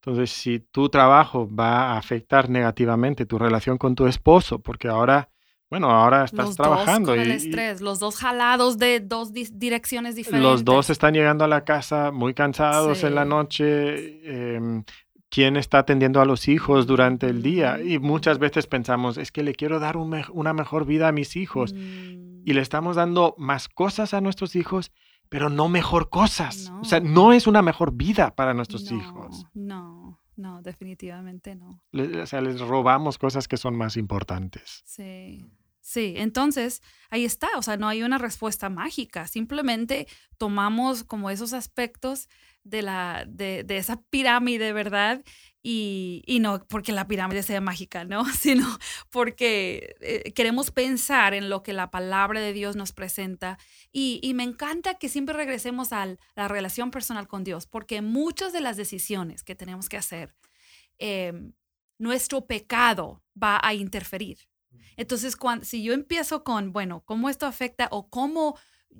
Entonces, 0.01 0.31
si 0.31 0.59
tu 0.59 0.89
trabajo 0.89 1.47
va 1.53 1.91
a 1.91 1.97
afectar 1.97 2.49
negativamente 2.49 3.25
tu 3.25 3.37
relación 3.37 3.77
con 3.77 3.95
tu 3.95 4.07
esposo, 4.07 4.59
porque 4.59 4.87
ahora 4.87 5.30
bueno, 5.71 5.89
ahora 5.89 6.25
estás 6.25 6.57
trabajando. 6.57 7.15
y, 7.15 7.19
el 7.19 7.31
estrés, 7.31 7.79
los 7.79 7.99
dos 7.99 8.17
jalados 8.17 8.77
de 8.77 8.99
dos 8.99 9.31
direcciones 9.31 10.15
diferentes. 10.15 10.43
Los 10.43 10.65
dos 10.65 10.89
están 10.89 11.13
llegando 11.13 11.45
a 11.45 11.47
la 11.47 11.63
casa 11.63 12.11
muy 12.11 12.33
cansados 12.33 13.05
en 13.05 13.15
la 13.15 13.23
noche. 13.23 14.55
Em, 14.55 14.83
¿Quién 15.29 15.55
está 15.55 15.79
atendiendo 15.79 16.19
a 16.19 16.25
los 16.25 16.49
hijos 16.49 16.87
durante 16.87 17.27
el 17.27 17.41
día? 17.41 17.81
Y 17.81 17.99
muchas 17.99 18.37
veces 18.37 18.67
pensamos, 18.67 19.17
es 19.17 19.31
que 19.31 19.43
le 19.43 19.55
quiero 19.55 19.79
dar 19.79 19.95
una 19.95 20.51
mejor 20.53 20.85
vida 20.85 21.07
a 21.07 21.13
mis 21.13 21.37
hijos. 21.37 21.73
Mm. 21.73 22.41
Y 22.43 22.51
le 22.51 22.59
estamos 22.59 22.97
dando 22.97 23.33
más 23.37 23.69
cosas 23.69 24.13
a 24.13 24.19
nuestros 24.19 24.57
hijos, 24.57 24.91
pero 25.29 25.49
no 25.49 25.69
mejor 25.69 26.09
cosas. 26.09 26.69
O 26.81 26.83
sea, 26.83 26.99
no 26.99 27.31
es 27.31 27.47
una 27.47 27.61
mejor 27.61 27.93
vida 27.93 28.35
para 28.35 28.53
nuestros 28.53 28.91
hijos. 28.91 29.45
No, 29.53 30.19
No, 30.35 30.61
definitivamente 30.61 31.55
no. 31.55 31.81
o 31.93 32.25
sea, 32.25 32.41
les 32.41 32.59
robamos 32.59 33.17
cosas 33.17 33.47
que 33.47 33.55
son 33.55 33.77
más 33.77 33.95
importantes. 33.95 34.81
Sí. 34.83 35.49
Sí, 35.81 36.13
entonces 36.17 36.81
ahí 37.09 37.25
está, 37.25 37.49
o 37.57 37.61
sea, 37.63 37.75
no 37.75 37.87
hay 37.87 38.03
una 38.03 38.19
respuesta 38.19 38.69
mágica, 38.69 39.27
simplemente 39.27 40.07
tomamos 40.37 41.03
como 41.03 41.29
esos 41.31 41.53
aspectos 41.53 42.29
de, 42.63 42.83
la, 42.83 43.25
de, 43.27 43.63
de 43.63 43.77
esa 43.77 44.01
pirámide, 44.09 44.73
¿verdad? 44.73 45.23
Y, 45.63 46.23
y, 46.25 46.39
no 46.39 46.65
porque 46.67 46.91
la 46.91 47.07
pirámide 47.07 47.43
sea 47.43 47.61
mágica, 47.61 48.03
¿no? 48.03 48.25
Sino 48.33 48.65
porque 49.09 49.95
eh, 50.01 50.31
queremos 50.33 50.71
pensar 50.71 51.33
en 51.33 51.49
lo 51.49 51.63
que 51.63 51.73
la 51.73 51.91
palabra 51.91 52.39
de 52.39 52.53
Dios 52.53 52.75
nos 52.75 52.93
presenta. 52.93 53.57
Y, 53.91 54.19
y 54.23 54.33
me 54.33 54.43
encanta 54.43 54.95
que 54.95 55.09
siempre 55.09 55.35
regresemos 55.35 55.93
a 55.93 56.15
la 56.35 56.47
relación 56.47 56.91
personal 56.91 57.27
con 57.27 57.43
Dios, 57.43 57.67
porque 57.67 58.01
muchas 58.01 58.53
de 58.53 58.61
las 58.61 58.77
decisiones 58.77 59.43
que 59.43 59.55
tenemos 59.55 59.89
que 59.89 59.97
hacer, 59.97 60.35
em, 60.97 61.53
nuestro 61.99 62.47
pecado 62.47 63.23
va 63.41 63.59
a 63.63 63.73
interferir. 63.75 64.50
Entonces, 64.97 65.35
cuando, 65.35 65.65
si 65.65 65.83
yo 65.83 65.93
empiezo 65.93 66.43
con, 66.43 66.73
bueno, 66.73 67.03
¿cómo 67.05 67.29
esto 67.29 67.45
afecta 67.45 67.87
o 67.91 68.09
cómo 68.09 68.57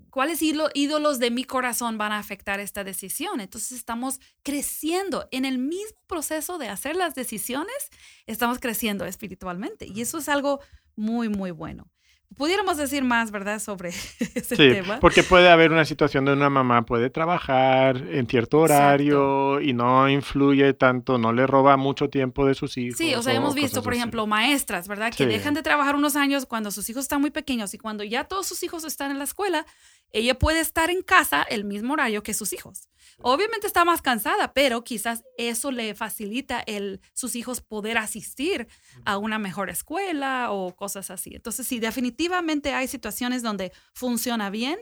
¿Cuáles 0.10 0.42
ídolos 0.42 1.20
de 1.20 1.32
mi 1.32 1.44
corazón 1.44 1.98
van 1.98 2.12
a 2.12 2.20
afectar 2.20 2.60
esta 2.60 2.84
decisión? 2.84 3.40
Entonces 3.40 3.74
estamos 3.74 4.20
creciendo. 4.44 5.28
En 5.32 5.46
el 5.46 5.58
mismo 5.58 5.98
proceso 6.08 6.58
de 6.58 6.68
hacer 6.68 6.96
las 6.96 7.16
decisiones, 7.16 7.90
estamos 8.26 8.60
creciendo 8.60 9.06
espiritualmente 9.06 9.88
y 9.88 10.02
eso 10.02 10.18
es 10.18 10.28
algo 10.28 10.60
muy, 10.96 11.30
muy 11.30 11.52
bueno 11.52 11.92
pudiéramos 12.36 12.78
decir 12.78 13.04
más, 13.04 13.32
¿verdad?, 13.32 13.60
sobre 13.60 13.90
ese 14.36 14.56
sí, 14.56 14.90
Porque 15.00 15.24
puede 15.24 15.50
haber 15.50 15.72
una 15.72 15.86
situación 15.86 16.26
donde 16.26 16.40
una 16.40 16.50
mamá 16.50 16.84
puede 16.84 17.10
trabajar 17.10 17.98
en 17.98 18.28
cierto 18.28 18.60
horario 18.60 19.62
y 19.62 19.74
no 19.74 20.10
influye 20.10 20.74
tanto, 20.74 21.18
no 21.18 21.34
le 21.34 21.48
roba 21.48 21.78
mucho 21.78 22.10
tiempo 22.10 22.46
de 22.46 22.54
sus 22.54 22.78
hijos. 22.78 22.98
Sí, 22.98 23.16
o 23.16 23.22
sea, 23.22 23.34
hemos 23.34 23.56
visto, 23.56 23.82
por 23.84 23.94
ejemplo, 23.94 24.28
maestras, 24.28 24.88
¿verdad?, 24.88 25.14
que 25.14 25.26
dejan 25.26 25.54
de 25.54 25.64
trabajar 25.64 25.96
unos 25.96 26.16
años 26.16 26.46
cuando 26.46 26.72
sus 26.72 26.90
hijos 26.90 27.04
están 27.04 27.22
muy 27.22 27.32
pequeños 27.32 27.74
y 27.74 27.78
cuando 27.78 28.04
ya 28.04 28.26
todos 28.26 28.48
sus 28.48 28.64
hijos 28.64 28.84
están 28.84 29.12
en 29.12 29.18
la 29.18 29.26
escuela, 29.26 29.66
ella 30.12 30.38
puede 30.38 30.60
estar 30.60 30.90
en 30.90 31.02
casa 31.02 31.44
el 31.44 31.64
mismo 31.64 31.94
horario 31.94 32.24
que 32.24 32.34
sus 32.34 32.54
hijos. 32.54 32.91
Obviamente 33.24 33.68
está 33.68 33.86
más 33.86 34.02
cansada, 34.02 34.54
pero 34.54 34.84
quizás 34.84 35.24
eso 35.38 35.72
le 35.72 35.94
facilita 35.96 36.62
el 36.62 37.02
sus 37.14 37.36
hijos 37.36 37.62
poder 37.62 37.98
asistir 37.98 38.68
a 39.06 39.18
una 39.18 39.38
mejor 39.38 39.70
escuela 39.70 40.52
o 40.52 40.76
cosas 40.76 41.12
así. 41.12 41.36
Entonces, 41.36 41.68
sí, 41.68 41.80
definitivamente 41.80 42.74
hay 42.74 42.88
situaciones 42.88 43.44
donde 43.44 43.72
funciona 43.94 44.50
bien, 44.50 44.80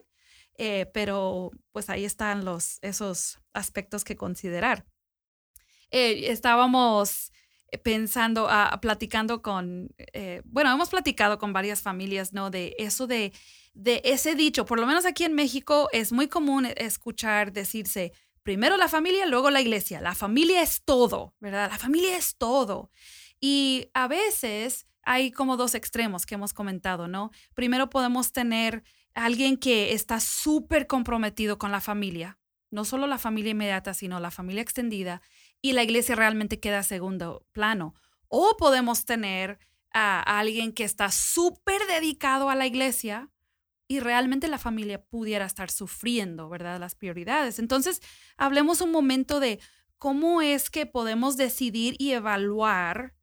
eh, 0.58 0.89
pero 0.93 1.52
pues 1.71 1.89
ahí 1.89 2.06
están 2.06 2.45
los, 2.45 2.80
esos 2.82 3.39
aspectos 3.54 4.04
que 4.04 4.15
considerar. 4.15 4.86
Eh, 5.91 6.32
estábamos 6.32 7.32
pensando, 7.84 8.47
ah, 8.49 8.80
platicando 8.82 9.41
con, 9.41 9.89
eh, 10.13 10.41
bueno, 10.45 10.71
hemos 10.73 10.89
platicado 10.89 11.38
con 11.38 11.54
varias 11.54 11.82
familias, 11.82 12.34
¿no? 12.34 12.49
De 12.49 12.75
eso 12.80 13.06
de 13.06 13.32
de 13.80 14.02
ese 14.04 14.36
dicho, 14.36 14.65
por 14.65 14.78
lo 14.78 14.86
menos 14.86 15.06
aquí 15.06 15.23
en 15.23 15.34
México 15.34 15.88
es 15.93 16.12
muy 16.12 16.28
común 16.28 16.67
escuchar 16.75 17.54
decirse, 17.54 18.12
primero 18.50 18.78
la 18.78 18.88
familia, 18.88 19.28
luego 19.28 19.52
la 19.52 19.62
iglesia. 19.62 20.02
La 20.02 20.16
familia 20.16 20.64
es 20.64 20.82
todo, 20.84 21.36
¿verdad? 21.40 21.70
La 21.70 21.78
familia 21.78 22.18
es 22.18 22.36
todo. 22.36 22.90
Y 23.40 23.92
a 23.94 24.08
veces 24.08 24.88
hay 25.04 25.30
como 25.30 25.56
dos 25.56 25.76
extremos 25.76 26.26
que 26.26 26.34
hemos 26.34 26.52
comentado, 26.52 27.08
¿no? 27.08 27.30
Primero 27.54 27.92
podemos 27.92 28.32
tener 28.32 28.84
alguien 29.14 29.56
que 29.56 29.94
está 29.94 30.20
súper 30.20 30.88
comprometido 30.88 31.60
con 31.60 31.72
la 31.72 31.80
familia, 31.80 32.40
no 32.72 32.86
solo 32.86 33.06
la 33.06 33.20
familia 33.20 33.52
inmediata, 33.52 33.94
sino 33.94 34.20
la 34.20 34.32
familia 34.32 34.64
extendida, 34.64 35.22
y 35.62 35.74
la 35.74 35.84
iglesia 35.84 36.16
realmente 36.16 36.60
queda 36.60 36.80
a 36.80 36.84
segundo 36.84 37.46
plano. 37.52 37.94
O 38.30 38.58
podemos 38.58 39.06
tener 39.06 39.60
a 39.94 40.40
alguien 40.40 40.74
que 40.74 40.86
está 40.86 41.12
súper 41.12 41.86
dedicado 41.86 42.50
a 42.50 42.56
la 42.56 42.66
iglesia, 42.66 43.30
y 43.89 43.99
realmente 43.99 44.47
la 44.47 44.60
familia 44.60 45.02
pudiera 45.02 45.45
estar 45.45 45.71
sufriendo, 45.71 46.47
¿verdad? 46.47 46.80
Las 46.80 46.93
prioridades. 46.93 47.58
Entonces, 47.58 48.02
hablemos 48.38 48.82
un 48.82 48.91
momento 48.91 49.39
de 49.39 49.60
cómo 49.97 50.43
es 50.43 50.69
que 50.69 50.86
podemos 50.86 51.38
decidir 51.38 51.95
y 51.97 52.12
evaluar 52.12 53.15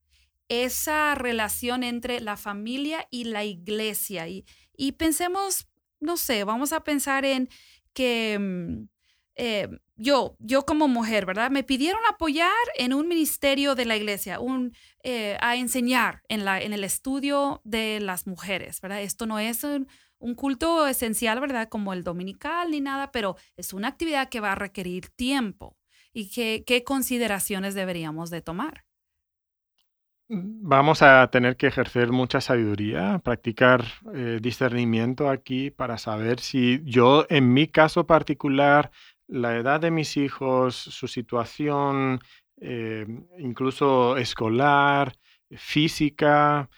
esa 0.49 1.15
relación 1.15 1.85
entre 1.85 2.21
la 2.21 2.37
familia 2.37 3.07
y 3.11 3.25
la 3.25 3.45
iglesia. 3.45 4.27
Y, 4.27 4.45
y 4.77 4.93
pensemos, 4.93 5.69
no 6.01 6.17
sé, 6.17 6.43
vamos 6.43 6.73
a 6.73 6.83
pensar 6.83 7.25
en 7.25 7.49
que 7.93 8.37
mm, 8.39 8.89
eh, 9.37 9.69
yo, 9.95 10.37
yo 10.41 10.67
como 10.67 10.89
mujer, 10.89 11.27
¿verdad? 11.27 11.53
Me 11.53 11.63
pidieron 11.63 12.01
apoyar 12.11 12.53
en 12.77 12.93
un 12.93 13.07
ministerio 13.07 13.77
de 13.77 13.85
la 13.85 13.97
iglesia, 13.97 14.41
un, 14.41 14.75
eh, 15.05 15.37
a 15.41 15.55
enseñar 15.55 16.23
en, 16.29 16.45
la, 16.45 16.61
en 16.61 16.73
el 16.73 16.83
estudio 16.83 17.61
de 17.63 18.01
las 18.01 18.27
mujeres, 18.27 18.81
¿verdad? 18.81 19.03
Esto 19.03 19.27
no 19.27 19.39
es 19.39 19.63
un, 19.63 19.87
un 20.19 20.35
culto 20.35 20.87
esencial, 20.87 21.41
¿verdad? 21.41 21.69
Como 21.69 21.93
el 21.93 22.05
dominical 22.05 22.71
ni 22.71 22.81
nada, 22.81 23.13
pero 23.13 23.37
es 23.57 23.73
una 23.73 23.89
actividad 23.89 24.29
que 24.29 24.41
va 24.41 24.53
a 24.53 24.57
requerir 24.57 25.09
tiempo. 25.11 25.77
¿Y 26.13 26.31
qué, 26.31 26.83
consideraciones 26.85 27.75
deberíamos 27.75 28.31
de 28.31 28.41
tomar? 28.41 28.85
Vamos 30.29 31.03
a 31.03 31.29
tener 31.31 31.57
que 31.57 31.69
ejercer 31.69 32.11
mucha 32.11 32.41
sabiduría, 32.41 33.21
practicar 33.23 33.85
eh, 34.15 34.39
discernimiento 34.41 35.29
aquí 35.29 35.71
para 35.71 35.99
saber 35.99 36.41
si 36.41 36.81
yo, 36.85 37.27
en 37.29 37.53
mi 37.53 37.69
caso 37.69 38.07
particular, 38.07 38.91
la 39.29 39.57
edad 39.57 39.79
de 39.79 39.91
mis 39.91 40.17
hijos, 40.17 40.75
su 40.75 41.07
situación, 41.07 42.21
eh, 42.61 43.07
incluso 43.39 44.17
escolar, 44.17 45.13
física, 45.51 46.71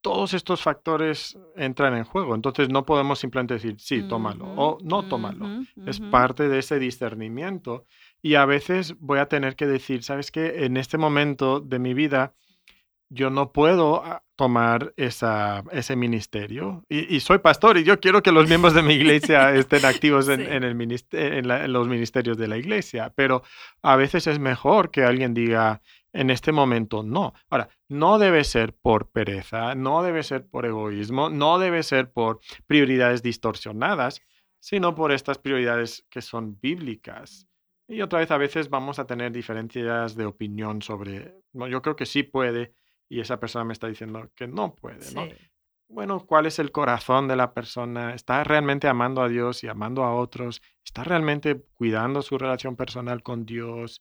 todos 0.00 0.34
estos 0.34 0.62
factores 0.62 1.38
entran 1.56 1.96
en 1.96 2.04
juego. 2.04 2.34
Entonces 2.34 2.68
no 2.68 2.84
podemos 2.84 3.18
simplemente 3.18 3.54
decir, 3.54 3.76
sí, 3.78 4.02
tómalo 4.02 4.46
o 4.56 4.78
no 4.82 5.04
tómalo. 5.08 5.62
Es 5.86 6.00
parte 6.00 6.48
de 6.48 6.58
ese 6.60 6.78
discernimiento. 6.78 7.86
Y 8.22 8.34
a 8.34 8.44
veces 8.44 8.94
voy 8.98 9.18
a 9.18 9.26
tener 9.26 9.56
que 9.56 9.66
decir, 9.66 10.02
¿sabes 10.02 10.30
qué? 10.30 10.64
En 10.64 10.76
este 10.76 10.98
momento 10.98 11.60
de 11.60 11.78
mi 11.78 11.94
vida, 11.94 12.34
yo 13.10 13.28
no 13.28 13.52
puedo 13.52 14.04
ah, 14.04 14.22
tomar 14.36 14.94
esa, 14.96 15.64
ese 15.72 15.96
ministerio. 15.96 16.84
Y, 16.88 17.20
soy 17.20 17.38
pastor 17.38 17.76
y 17.76 17.84
yo 17.84 18.00
quiero 18.00 18.22
que 18.22 18.32
los 18.32 18.48
miembros 18.48 18.72
de 18.72 18.82
mi 18.82 18.94
iglesia 18.94 19.54
estén 19.54 19.84
activos 19.84 20.28
en, 20.28 20.40
el 20.40 20.64
en 21.12 21.72
los 21.72 21.88
ministerios 21.88 22.38
de 22.38 22.48
la 22.48 22.56
iglesia. 22.56 23.12
Pero 23.14 23.42
a 23.82 23.96
veces 23.96 24.26
es 24.26 24.38
mejor 24.38 24.90
que 24.90 25.02
alguien 25.02 25.34
diga, 25.34 25.82
en 26.12 26.30
este 26.30 26.52
momento 26.52 27.02
no. 27.02 27.34
Ahora, 27.48 27.68
no 27.88 28.18
debe 28.18 28.44
ser 28.44 28.74
por 28.74 29.10
pereza, 29.10 29.74
no 29.74 30.02
debe 30.02 30.22
ser 30.22 30.46
por 30.46 30.66
egoísmo, 30.66 31.30
no 31.30 31.58
debe 31.58 31.82
ser 31.82 32.12
por 32.12 32.40
prioridades 32.66 33.22
distorsionadas, 33.22 34.20
sino 34.58 34.94
por 34.94 35.12
estas 35.12 35.38
prioridades 35.38 36.06
que 36.10 36.22
son 36.22 36.58
bíblicas. 36.60 37.46
Y 37.88 38.02
otra 38.02 38.20
vez 38.20 38.30
a 38.30 38.38
veces 38.38 38.70
vamos 38.70 38.98
a 38.98 39.06
tener 39.06 39.32
diferencias 39.32 40.14
de 40.14 40.24
opinión 40.24 40.82
sobre, 40.82 41.34
no, 41.52 41.66
yo 41.66 41.82
creo 41.82 41.96
que 41.96 42.06
sí 42.06 42.22
puede 42.22 42.72
y 43.08 43.20
esa 43.20 43.40
persona 43.40 43.64
me 43.64 43.72
está 43.72 43.88
diciendo 43.88 44.30
que 44.36 44.46
no 44.46 44.74
puede, 44.74 45.12
¿no? 45.12 45.28
Bueno, 45.88 46.24
¿cuál 46.24 46.46
es 46.46 46.60
el 46.60 46.70
corazón 46.70 47.26
de 47.26 47.34
la 47.34 47.52
persona? 47.52 48.14
¿Está 48.14 48.44
realmente 48.44 48.86
amando 48.86 49.22
a 49.22 49.28
Dios 49.28 49.64
y 49.64 49.66
amando 49.66 50.04
a 50.04 50.14
otros? 50.14 50.62
¿Está 50.84 51.02
realmente 51.02 51.64
cuidando 51.74 52.22
su 52.22 52.38
relación 52.38 52.76
personal 52.76 53.24
con 53.24 53.44
Dios? 53.44 54.00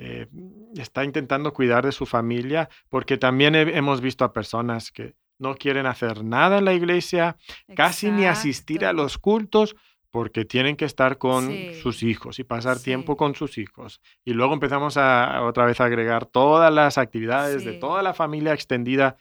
Eh, 0.00 0.28
está 0.76 1.02
intentando 1.04 1.52
cuidar 1.52 1.84
de 1.84 1.90
su 1.90 2.06
familia, 2.06 2.68
porque 2.88 3.18
también 3.18 3.56
hemos 3.56 4.00
visto 4.00 4.24
a 4.24 4.32
personas 4.32 4.92
que 4.92 5.16
no 5.40 5.56
quieren 5.56 5.86
hacer 5.86 6.24
nada 6.24 6.58
en 6.58 6.64
la 6.64 6.72
iglesia, 6.72 7.36
casi 7.74 8.12
ni 8.12 8.24
asistir 8.24 8.84
a 8.84 8.92
los 8.92 9.18
cultos, 9.18 9.74
porque 10.12 10.44
tienen 10.44 10.76
que 10.76 10.84
estar 10.84 11.18
con 11.18 11.52
sus 11.82 12.04
hijos 12.04 12.38
y 12.38 12.44
pasar 12.44 12.78
tiempo 12.78 13.16
con 13.16 13.34
sus 13.34 13.58
hijos. 13.58 14.00
Y 14.24 14.34
luego 14.34 14.54
empezamos 14.54 14.96
a 14.96 15.42
otra 15.42 15.66
vez 15.66 15.80
a 15.80 15.86
agregar 15.86 16.26
todas 16.26 16.72
las 16.72 16.96
actividades 16.96 17.64
de 17.64 17.72
toda 17.74 18.02
la 18.02 18.14
familia 18.14 18.52
extendida. 18.52 19.16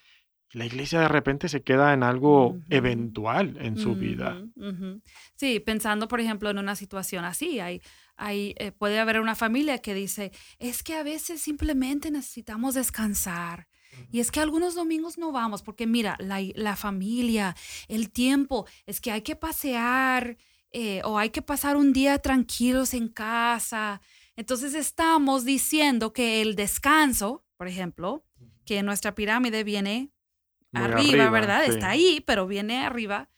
La 0.51 0.65
iglesia 0.65 1.01
de 1.01 1.07
repente 1.09 1.49
se 1.49 1.61
queda 1.61 1.93
en 1.93 2.03
algo 2.03 2.55
eventual 2.69 3.57
en 3.59 3.77
su 3.77 3.95
vida. 3.95 4.41
Sí, 5.35 5.59
pensando, 5.59 6.07
por 6.07 6.19
ejemplo, 6.19 6.49
en 6.51 6.59
una 6.59 6.75
situación 6.75 7.25
así, 7.25 7.59
hay 7.59 7.81
eh, 8.19 8.71
puede 8.71 8.99
haber 8.99 9.19
una 9.19 9.35
familia 9.35 9.79
que 9.79 9.93
dice, 9.93 10.31
es 10.59 10.83
que 10.83 10.95
a 10.95 11.03
veces 11.03 11.41
simplemente 11.41 12.11
necesitamos 12.11 12.75
descansar. 12.75 13.67
Y 14.11 14.19
es 14.19 14.31
que 14.31 14.39
algunos 14.39 14.75
domingos 14.75 15.17
no 15.17 15.31
vamos, 15.31 15.63
porque 15.63 15.87
mira, 15.87 16.17
la, 16.19 16.75
familia, 16.75 17.55
el 17.87 18.11
tiempo, 18.11 18.67
es 18.85 19.01
que 19.01 19.11
hay 19.11 19.21
que 19.21 19.35
pasear 19.35 20.37
eh, 20.71 21.01
o 21.03 21.17
hay 21.17 21.29
que 21.29 21.41
pasar 21.41 21.77
un 21.77 21.93
día 21.93 22.19
tranquilos 22.19 22.93
en 22.93 23.07
casa. 23.07 24.01
Entonces 24.35 24.75
estamos 24.75 25.45
diciendo 25.45 26.13
que 26.13 26.41
el 26.41 26.55
descanso, 26.55 27.43
por 27.57 27.67
ejemplo, 27.67 28.23
que 28.65 28.83
nuestra 28.83 29.15
pirámide 29.15 29.63
viene 29.63 30.11
arriba, 30.73 31.29
¿verdad? 31.29 31.65
Está 31.65 31.89
ahí, 31.89 32.21
pero 32.25 32.45
viene 32.45 32.85
arriba. 32.85 33.29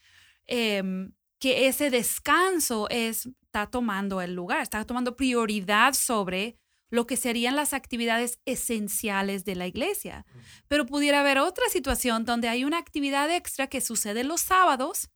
Em, 0.46 1.14
que 1.40 1.68
ese 1.68 1.90
descanso 1.90 2.88
es, 2.90 3.30
está 3.44 3.68
tomando 3.68 4.22
el 4.22 4.36
lugar, 4.36 4.62
está 4.62 4.86
tomando 4.86 5.16
prioridad 5.16 5.94
sobre 5.94 6.58
lo 6.90 7.06
que 7.06 7.18
serían 7.18 7.56
las 7.56 7.74
actividades 7.74 8.40
esenciales 8.46 9.46
de 9.46 9.56
la 9.56 9.68
iglesia. 9.68 10.26
Pero 10.68 10.86
pudiera 10.86 11.22
haber 11.22 11.38
otra 11.38 11.70
situación 11.70 12.26
donde 12.26 12.50
hay 12.50 12.66
una 12.66 12.78
actividad 12.78 13.34
extra 13.34 13.68
que 13.68 13.82
sucede 13.82 14.24
los 14.24 14.42
sábados 14.42 15.10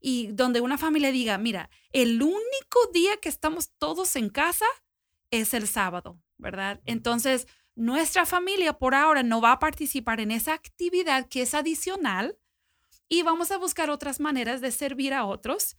y 0.00 0.28
donde 0.32 0.60
una 0.60 0.78
familia 0.78 1.12
diga, 1.12 1.38
mira, 1.38 1.70
el 1.92 2.22
único 2.22 2.86
día 2.92 3.16
que 3.18 3.28
estamos 3.28 3.70
todos 3.78 4.16
en 4.16 4.30
casa 4.30 4.66
es 5.30 5.54
el 5.54 5.68
sábado, 5.68 6.20
¿verdad? 6.38 6.80
Entonces, 6.86 7.46
nuestra 7.74 8.26
familia 8.26 8.74
por 8.74 8.94
ahora 8.94 9.22
no 9.22 9.40
va 9.40 9.52
a 9.52 9.58
participar 9.58 10.20
en 10.20 10.30
esa 10.30 10.54
actividad 10.54 11.28
que 11.28 11.42
es 11.42 11.54
adicional 11.54 12.38
y 13.12 13.22
vamos 13.22 13.50
a 13.50 13.58
buscar 13.58 13.90
otras 13.90 14.20
maneras 14.20 14.62
de 14.62 14.70
servir 14.70 15.12
a 15.12 15.26
otros. 15.26 15.76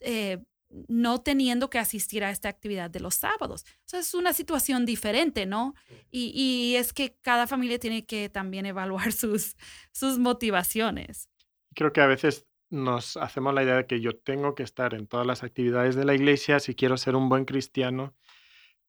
Eh, 0.00 0.44
no 0.88 1.22
teniendo 1.22 1.70
que 1.70 1.78
asistir 1.78 2.22
a 2.22 2.30
esta 2.30 2.50
actividad 2.50 2.90
de 2.90 3.00
los 3.00 3.14
sábados. 3.14 3.64
O 3.90 3.96
es 3.96 4.12
una 4.12 4.34
situación 4.34 4.84
diferente, 4.84 5.46
¿no? 5.46 5.74
Y, 6.10 6.32
y, 6.34 6.76
es 6.76 6.92
que 6.92 7.16
cada 7.22 7.46
familia 7.46 7.78
tiene 7.78 8.04
que 8.04 8.28
también 8.28 8.66
evaluar 8.66 9.12
sus, 9.12 9.56
sus 9.92 10.18
motivaciones. 10.18 11.30
Creo 11.74 11.94
que 11.94 12.02
a 12.02 12.06
veces 12.06 12.46
nos 12.68 13.16
hacemos 13.16 13.54
la 13.54 13.62
idea 13.62 13.76
de 13.76 13.86
que 13.86 14.00
yo 14.00 14.18
tengo 14.18 14.54
que 14.54 14.64
estar 14.64 14.92
en 14.92 15.06
todas 15.06 15.26
las 15.26 15.44
actividades 15.44 15.94
de 15.94 16.04
la 16.04 16.14
iglesia 16.14 16.60
si 16.60 16.74
quiero 16.74 16.98
ser 16.98 17.16
un 17.16 17.30
buen 17.30 17.46
cristiano 17.46 18.14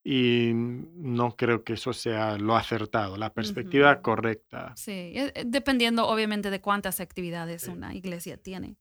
y 0.10 0.52
no 0.54 1.36
creo 1.36 1.66
que 1.66 1.74
eso 1.74 1.92
sea 1.92 2.38
lo 2.38 2.56
acertado, 2.56 3.18
la 3.18 3.34
perspectiva 3.34 4.02
correcta. 4.02 4.72
Sí, 4.78 4.92
eh, 4.92 5.34
eh, 5.36 5.44
dependiendo 5.46 6.08
obviamente 6.08 6.50
de 6.50 6.62
cuántas 6.62 7.02
actividades 7.02 7.68
una 7.68 7.94
iglesia 7.94 8.38
tiene. 8.38 8.78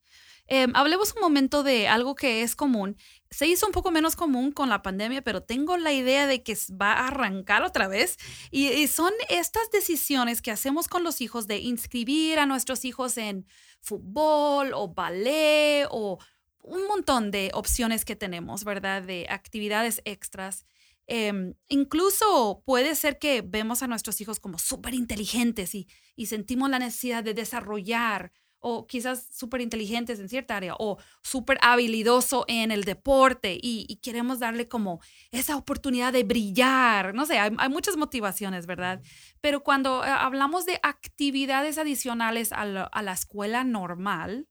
Em, 0.46 0.70
hablemos 0.76 1.14
un 1.16 1.22
momento 1.22 1.64
de 1.64 1.88
algo 1.88 2.14
que 2.14 2.42
es 2.42 2.54
común. 2.54 2.96
Se 3.28 3.48
hizo 3.48 3.66
un 3.66 3.72
poco 3.72 3.90
menos 3.90 4.14
común 4.14 4.52
con 4.52 4.68
la 4.68 4.82
pandemia, 4.82 5.20
pero 5.20 5.42
tengo 5.42 5.76
la 5.76 5.92
idea 5.92 6.28
de 6.28 6.44
que 6.44 6.56
va 6.80 6.92
a 6.92 7.08
arrancar 7.08 7.64
otra 7.64 7.88
vez. 7.88 8.18
Y, 8.52 8.86
son 8.86 9.12
estas 9.28 9.68
decisiones 9.72 10.40
que 10.42 10.52
hacemos 10.52 10.86
con 10.86 11.02
los 11.02 11.20
hijos 11.20 11.48
de 11.48 11.58
inscribir 11.58 12.38
a 12.38 12.46
nuestros 12.46 12.84
hijos 12.84 13.18
en 13.18 13.48
fútbol 13.80 14.70
o 14.74 14.94
ballet 14.94 15.88
o 15.90 16.20
un 16.62 16.86
montón 16.86 17.32
de 17.32 17.50
opciones 17.52 18.04
que 18.04 18.14
tenemos, 18.14 18.62
¿verdad? 18.62 19.02
De 19.02 19.26
actividades 19.28 20.02
extras. 20.04 20.66
Em, 21.06 21.54
incluso 21.68 22.62
puede 22.64 22.94
ser 22.96 23.18
que 23.18 23.42
vemos 23.42 23.82
a 23.82 23.86
nuestros 23.86 24.20
hijos 24.20 24.40
como 24.40 24.58
súper 24.58 24.94
inteligentes 24.94 25.74
y, 25.74 25.86
y 26.16 26.26
sentimos 26.26 26.68
la 26.68 26.78
necesidad 26.78 27.22
de 27.22 27.34
desarrollar 27.34 28.32
o 28.68 28.86
quizás 28.86 29.28
súper 29.32 29.60
inteligentes 29.60 30.18
en 30.18 30.28
cierta 30.28 30.56
área 30.56 30.74
o 30.78 30.98
súper 31.22 31.56
habilidoso 31.62 32.44
en 32.48 32.72
el 32.72 32.82
deporte 32.82 33.56
y, 33.62 34.00
queremos 34.02 34.40
darle 34.40 34.68
como 34.68 35.00
esa 35.30 35.56
oportunidad 35.56 36.12
de 36.12 36.24
brillar. 36.24 37.14
No 37.14 37.26
sé, 37.26 37.38
hay, 37.38 37.52
muchas 37.70 37.96
motivaciones, 37.96 38.66
¿verdad? 38.66 39.02
Pero 39.40 39.62
cuando 39.62 40.04
eh, 40.04 40.08
hablamos 40.08 40.66
de 40.66 40.80
actividades 40.82 41.78
adicionales 41.78 42.52
a 42.52 42.64
la, 42.64 43.12
escuela 43.12 43.62
normal, 43.62 44.48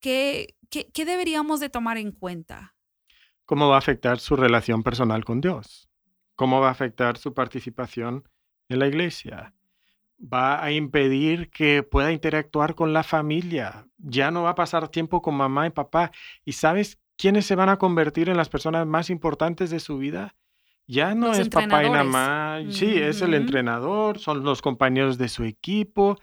¿qué, 0.00 0.56
¿qué, 0.70 0.90
qué 0.92 1.04
deberíamos 1.06 1.60
de 1.60 1.70
tomar 1.70 1.96
en 1.96 2.12
cuenta? 2.12 2.74
¿Cómo 3.48 3.68
va 3.68 3.76
a 3.76 3.78
afectar 3.78 4.20
su 4.20 4.36
relación 4.36 4.82
personal 4.82 5.24
con 5.24 5.40
Dios? 5.40 5.88
¿Cómo 6.36 6.60
va 6.60 6.68
a 6.68 6.72
afectar 6.72 7.16
su 7.16 7.32
participación 7.32 8.28
en 8.68 8.78
la 8.78 8.86
iglesia? 8.86 9.54
va 10.20 10.62
a 10.62 10.72
impedir 10.72 11.50
que 11.50 11.82
pueda 11.82 12.12
interactuar 12.12 12.74
con 12.74 12.92
la 12.92 13.02
familia. 13.02 13.86
Ya 13.98 14.30
no 14.30 14.42
va 14.42 14.50
a 14.50 14.54
pasar 14.54 14.88
tiempo 14.88 15.22
con 15.22 15.34
mamá 15.34 15.66
y 15.66 15.70
papá. 15.70 16.10
¿Y 16.44 16.52
sabes 16.52 16.98
quiénes 17.16 17.46
se 17.46 17.54
van 17.54 17.68
a 17.68 17.78
convertir 17.78 18.28
en 18.28 18.36
las 18.36 18.48
personas 18.48 18.86
más 18.86 19.10
importantes 19.10 19.70
de 19.70 19.80
su 19.80 19.98
vida? 19.98 20.34
Ya 20.90 21.14
no 21.14 21.32
es 21.34 21.50
papá 21.50 21.84
y 21.84 21.90
mamá, 21.90 22.60
sí, 22.70 22.96
es 22.96 23.20
el 23.20 23.34
entrenador, 23.34 24.18
son 24.18 24.42
los 24.42 24.62
compañeros 24.62 25.18
de 25.18 25.28
su 25.28 25.44
equipo. 25.44 26.18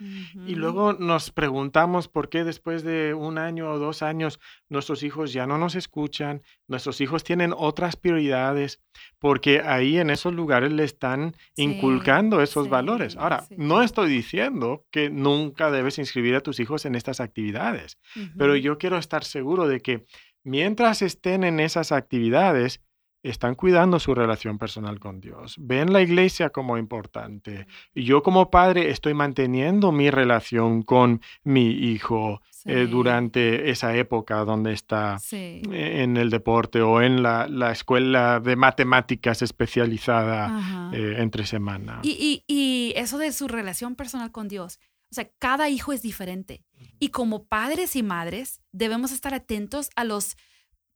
Y 0.47 0.55
luego 0.55 0.93
nos 0.93 1.29
preguntamos 1.29 2.07
por 2.07 2.29
qué 2.29 2.43
después 2.43 2.83
de 2.83 3.13
un 3.13 3.37
año 3.37 3.69
o 3.69 3.77
dos 3.77 4.01
años 4.01 4.39
nuestros 4.67 5.03
hijos 5.03 5.33
ya 5.33 5.45
no 5.45 5.59
nos 5.59 5.75
escuchan, 5.75 6.41
nuestros 6.67 6.99
hijos 6.99 7.23
tienen 7.23 7.53
otras 7.55 7.95
prioridades, 7.95 8.81
porque 9.19 9.61
ahí 9.61 9.99
en 9.99 10.09
esos 10.09 10.33
lugares 10.33 10.73
le 10.73 10.83
están 10.83 11.35
inculcando 11.55 12.41
esos 12.41 12.67
valores. 12.67 13.17
Ahora, 13.17 13.43
no 13.55 13.83
estoy 13.83 14.09
diciendo 14.09 14.87
que 14.89 15.11
nunca 15.11 15.69
debes 15.69 15.99
inscribir 15.99 16.33
a 16.33 16.41
tus 16.41 16.59
hijos 16.59 16.85
en 16.85 16.95
estas 16.95 17.19
actividades, 17.19 17.99
pero 18.35 18.55
yo 18.55 18.79
quiero 18.79 18.97
estar 18.97 19.23
seguro 19.23 19.67
de 19.67 19.79
que 19.81 20.05
mientras 20.43 21.03
estén 21.03 21.43
en 21.43 21.59
esas 21.59 21.91
actividades, 21.91 22.81
están 23.29 23.55
cuidando 23.55 23.99
su 23.99 24.13
relación 24.13 24.57
personal 24.57 24.99
con 24.99 25.19
Dios, 25.19 25.55
ven 25.57 25.91
la 25.91 26.01
iglesia 26.01 26.49
como 26.49 26.77
importante. 26.77 27.67
Y 27.93 28.03
yo 28.03 28.21
como 28.21 28.49
padre 28.49 28.91
estoy 28.91 29.13
manteniendo 29.13 29.91
mi 29.91 30.09
relación 30.09 30.83
con 30.83 31.21
mi 31.43 31.67
hijo 31.71 32.41
eh, 32.65 32.87
durante 32.89 33.69
esa 33.69 33.95
época 33.95 34.43
donde 34.45 34.73
está 34.73 35.17
en 35.31 36.17
el 36.17 36.29
deporte 36.29 36.81
o 36.81 37.01
en 37.01 37.21
la, 37.23 37.71
escuela 37.71 38.39
de 38.39 38.55
matemáticas 38.55 39.41
especializada 39.41 40.91
eh, 40.93 41.15
entre 41.17 41.45
semana. 41.45 41.99
Y, 42.03 42.43
y 42.47 42.93
eso 42.95 43.17
de 43.17 43.31
su 43.31 43.47
relación 43.47 43.95
personal 43.95 44.31
con 44.31 44.47
Dios. 44.47 44.79
O 45.11 45.15
sea, 45.15 45.29
cada 45.39 45.69
hijo 45.69 45.93
es 45.93 46.01
diferente. 46.01 46.63
Y 46.99 47.09
como 47.09 47.45
padres 47.45 47.95
y 47.95 48.03
madres 48.03 48.61
debemos 48.71 49.11
estar 49.11 49.33
atentos 49.33 49.89
a 49.95 50.03
los 50.03 50.35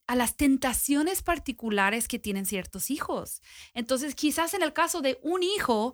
a 0.10 0.16
las 0.16 0.36
tentaciones 0.36 1.22
particulares 1.22 2.08
que 2.08 2.18
tienen 2.18 2.48
ciertos 2.48 2.90
hijos. 2.90 3.44
Entonces, 3.76 4.16
quizás 4.16 4.56
en 4.56 4.64
el 4.64 4.74
caso 4.74 5.02
de 5.02 5.20
un 5.22 5.44
hijo, 5.44 5.94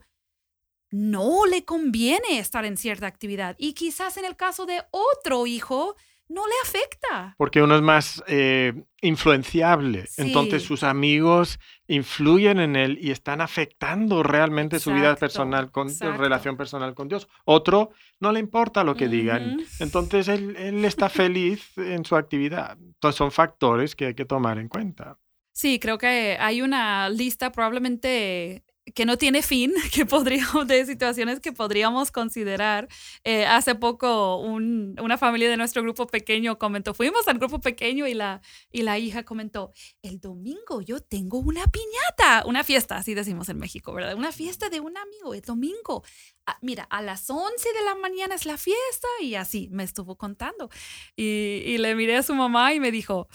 no 0.89 1.45
le 1.45 1.65
conviene 1.65 2.39
estar 2.39 2.63
en 2.63 2.77
cierta 2.77 3.07
actividad 3.07 3.57
y 3.59 3.73
quizás 3.73 4.15
en 4.15 4.23
el 4.23 4.37
caso 4.37 4.65
de 4.65 4.81
otro 4.91 5.47
hijo, 5.47 5.97
no 6.27 6.45
le 6.47 6.53
afecta. 6.63 7.35
Porque 7.37 7.61
uno 7.61 7.75
es 7.75 7.81
más 7.81 8.23
eh, 8.27 8.73
influenciable. 9.01 10.05
Entonces 10.17 10.63
sus 10.63 10.83
amigos 10.83 11.59
influyen 11.87 12.59
en 12.59 12.75
él 12.75 12.97
y 13.01 13.11
están 13.11 13.41
afectando 13.41 14.23
realmente 14.23 14.79
su 14.79 14.91
vida 14.91 15.15
personal, 15.15 15.71
con, 15.71 15.89
su 15.89 16.11
relación 16.11 16.57
personal 16.57 16.93
con 16.95 17.07
Dios. 17.07 17.27
Otro 17.45 17.91
no 18.19 18.31
le 18.31 18.39
importa 18.39 18.83
lo 18.83 18.95
que 18.95 19.07
digan. 19.07 19.57
Entonces 19.79 20.27
él, 20.27 20.55
él 20.57 20.83
está 20.85 21.09
feliz 21.09 21.77
en 21.77 22.05
su 22.05 22.15
actividad. 22.15 22.77
Entonces 22.79 23.17
son 23.17 23.31
factores 23.31 23.95
que 23.95 24.07
hay 24.07 24.15
que 24.15 24.25
tomar 24.25 24.57
en 24.57 24.67
cuenta. 24.67 25.17
Sí, 25.51 25.79
creo 25.79 25.97
que 25.97 26.37
hay 26.39 26.61
una 26.61 27.09
lista 27.09 27.51
probablemente 27.51 28.65
que 28.93 29.05
no 29.05 29.17
tiene 29.17 29.41
fin, 29.41 29.73
que 29.93 30.05
podríamos, 30.05 30.67
de 30.67 30.85
situaciones 30.85 31.39
que 31.39 31.51
podríamos 31.51 32.11
considerar. 32.11 32.87
Eh, 33.23 33.45
hace 33.45 33.75
poco 33.75 34.37
una 34.37 35.17
familia 35.17 35.49
de 35.49 35.57
nuestro 35.57 35.81
grupo 35.81 36.07
pequeño 36.07 36.57
comentó, 36.57 36.93
fuimos 36.93 37.27
al 37.27 37.37
grupo 37.37 37.59
pequeño 37.59 38.07
y 38.07 38.13
la, 38.13 38.41
y 38.71 38.83
la 38.83 38.99
hija 38.99 39.23
comentó, 39.23 39.71
el 40.01 40.19
domingo 40.19 40.81
yo 40.81 40.99
tengo 40.99 41.39
una 41.39 41.65
piñata, 41.67 42.45
una 42.45 42.63
fiesta, 42.63 42.97
así 42.97 43.13
decimos 43.13 43.49
en 43.49 43.57
México, 43.57 43.93
¿verdad? 43.93 44.15
Una 44.15 44.31
fiesta 44.31 44.69
de 44.69 44.79
un 44.79 44.97
amigo, 44.97 45.33
el 45.33 45.41
domingo. 45.41 46.03
Ah, 46.45 46.57
mira, 46.61 46.83
a 46.83 47.01
las 47.01 47.27
11 47.29 47.73
de 47.73 47.83
la 47.85 47.95
mañana 47.95 48.35
es 48.35 48.45
la 48.45 48.57
fiesta 48.57 49.07
y 49.19 49.33
así 49.33 49.67
me 49.71 49.83
estuvo 49.83 50.15
contando. 50.15 50.69
Y, 51.15 51.63
y 51.65 51.77
le 51.79 51.95
miré 51.95 52.17
a 52.17 52.23
su 52.23 52.35
mamá 52.35 52.73
y 52.73 52.79
me 52.79 52.91
dijo, 52.91 53.27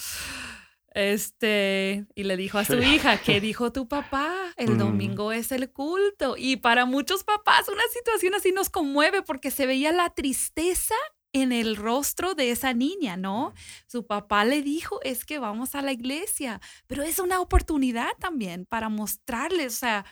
este, 0.93 2.07
y 2.15 2.25
le 2.25 2.37
dijo 2.37 2.59
a 2.59 2.65
su 2.65 2.79
hija, 2.79 3.21
¿qué 3.23 3.41
dijo 3.41 3.73
tu 3.73 3.89
papá? 3.89 4.53
El 4.57 4.73
mm. 4.73 4.79
domingo 4.79 5.33
es 5.33 5.53
el 5.53 5.71
culto. 5.71 6.37
Y 6.37 6.57
para 6.57 6.85
muchos 6.85 7.25
papás 7.25 7.69
una 7.69 7.83
situación 7.93 8.35
así 8.35 8.53
nos 8.53 8.71
conmueve 8.71 9.23
porque 9.23 9.51
se 9.51 9.67
veía 9.67 9.93
la 9.93 10.11
tristeza 10.11 10.95
en 11.33 11.53
el 11.53 11.77
rostro 11.77 12.35
de 12.35 12.51
esa 12.51 12.73
niña, 12.73 13.17
¿no? 13.17 13.55
Su 13.87 14.07
papá 14.07 14.45
le 14.45 14.63
dijo, 14.63 15.01
es 15.03 15.25
que 15.25 15.39
vamos 15.39 15.77
a 15.77 15.83
la 15.83 15.93
iglesia, 15.93 16.61
pero 16.89 17.05
es 17.05 17.21
una 17.21 17.41
oportunidad 17.41 18.11
también 18.19 18.67
para 18.67 18.89
mostrarles, 18.89 19.75
o 19.75 19.79
sea, 19.79 20.05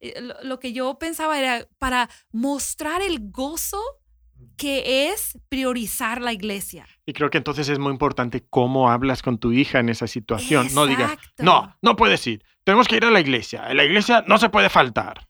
eh, 0.00 0.20
lo 0.42 0.58
que 0.58 0.72
yo 0.72 0.98
pensaba 0.98 1.38
era 1.38 1.66
para 1.78 2.10
mostrar 2.32 3.00
el 3.00 3.30
gozo 3.30 3.82
que 4.56 5.10
es 5.10 5.38
priorizar 5.48 6.20
la 6.20 6.32
iglesia. 6.32 6.86
Y 7.06 7.12
creo 7.12 7.30
que 7.30 7.38
entonces 7.38 7.68
es 7.68 7.78
muy 7.78 7.92
importante 7.92 8.44
cómo 8.50 8.90
hablas 8.90 9.22
con 9.22 9.38
tu 9.38 9.52
hija 9.52 9.78
en 9.78 9.88
esa 9.88 10.06
situación. 10.06 10.68
No 10.74 10.86
digas, 10.86 11.16
no, 11.38 11.76
no 11.80 11.96
puedes 11.96 12.26
ir, 12.26 12.44
tenemos 12.64 12.88
que 12.88 12.96
ir 12.96 13.04
a 13.04 13.10
la 13.10 13.20
iglesia, 13.20 13.70
en 13.70 13.76
la 13.76 13.84
iglesia 13.84 14.24
no 14.26 14.38
se 14.38 14.48
puede 14.50 14.68
faltar. 14.68 15.26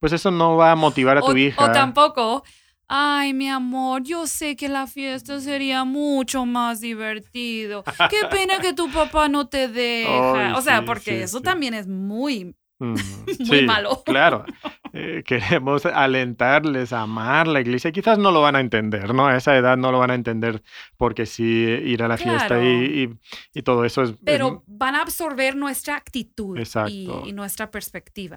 Pues 0.00 0.12
eso 0.12 0.30
no 0.30 0.56
va 0.56 0.72
a 0.72 0.76
motivar 0.76 1.16
a 1.16 1.22
tu 1.22 1.34
hija. 1.36 1.64
O 1.64 1.72
tampoco, 1.72 2.44
ay, 2.88 3.32
mi 3.32 3.48
amor, 3.48 4.02
yo 4.02 4.26
sé 4.26 4.54
que 4.54 4.68
la 4.68 4.86
fiesta 4.86 5.40
sería 5.40 5.84
mucho 5.84 6.44
más 6.44 6.80
divertido. 6.80 7.84
Qué 8.10 8.26
pena 8.30 8.58
que 8.58 8.74
tu 8.74 8.90
papá 8.90 9.28
no 9.28 9.48
te 9.48 9.68
deja. 9.68 10.58
o 10.58 10.60
sea, 10.60 10.84
porque 10.84 11.22
eso 11.22 11.40
también 11.40 11.72
es 11.72 11.86
muy 11.86 12.54
Mm, 12.78 12.94
Muy 13.48 13.66
malo. 13.66 14.02
Claro. 14.04 14.44
Eh, 14.92 15.22
queremos 15.26 15.86
alentarles 15.86 16.92
a 16.92 17.02
amar 17.02 17.48
la 17.48 17.60
iglesia. 17.60 17.90
Quizás 17.90 18.18
no 18.18 18.30
lo 18.30 18.42
van 18.42 18.56
a 18.56 18.60
entender, 18.60 19.12
¿no? 19.12 19.26
A 19.26 19.36
esa 19.36 19.56
edad 19.56 19.76
no 19.76 19.90
lo 19.90 19.98
van 19.98 20.10
a 20.10 20.14
entender 20.14 20.62
porque 20.96 21.26
sí 21.26 21.44
ir 21.44 22.02
a 22.02 22.08
la 22.08 22.16
fiesta 22.16 22.62
y, 22.62 23.10
y, 23.52 23.62
todo 23.62 23.84
eso 23.84 24.02
es... 24.02 24.14
Pero 24.24 24.62
van 24.66 24.94
a 24.94 25.02
absorber 25.02 25.56
nuestra 25.56 25.96
actitud 25.96 26.58
y, 26.88 27.32
nuestra 27.32 27.70
perspectiva. 27.70 28.36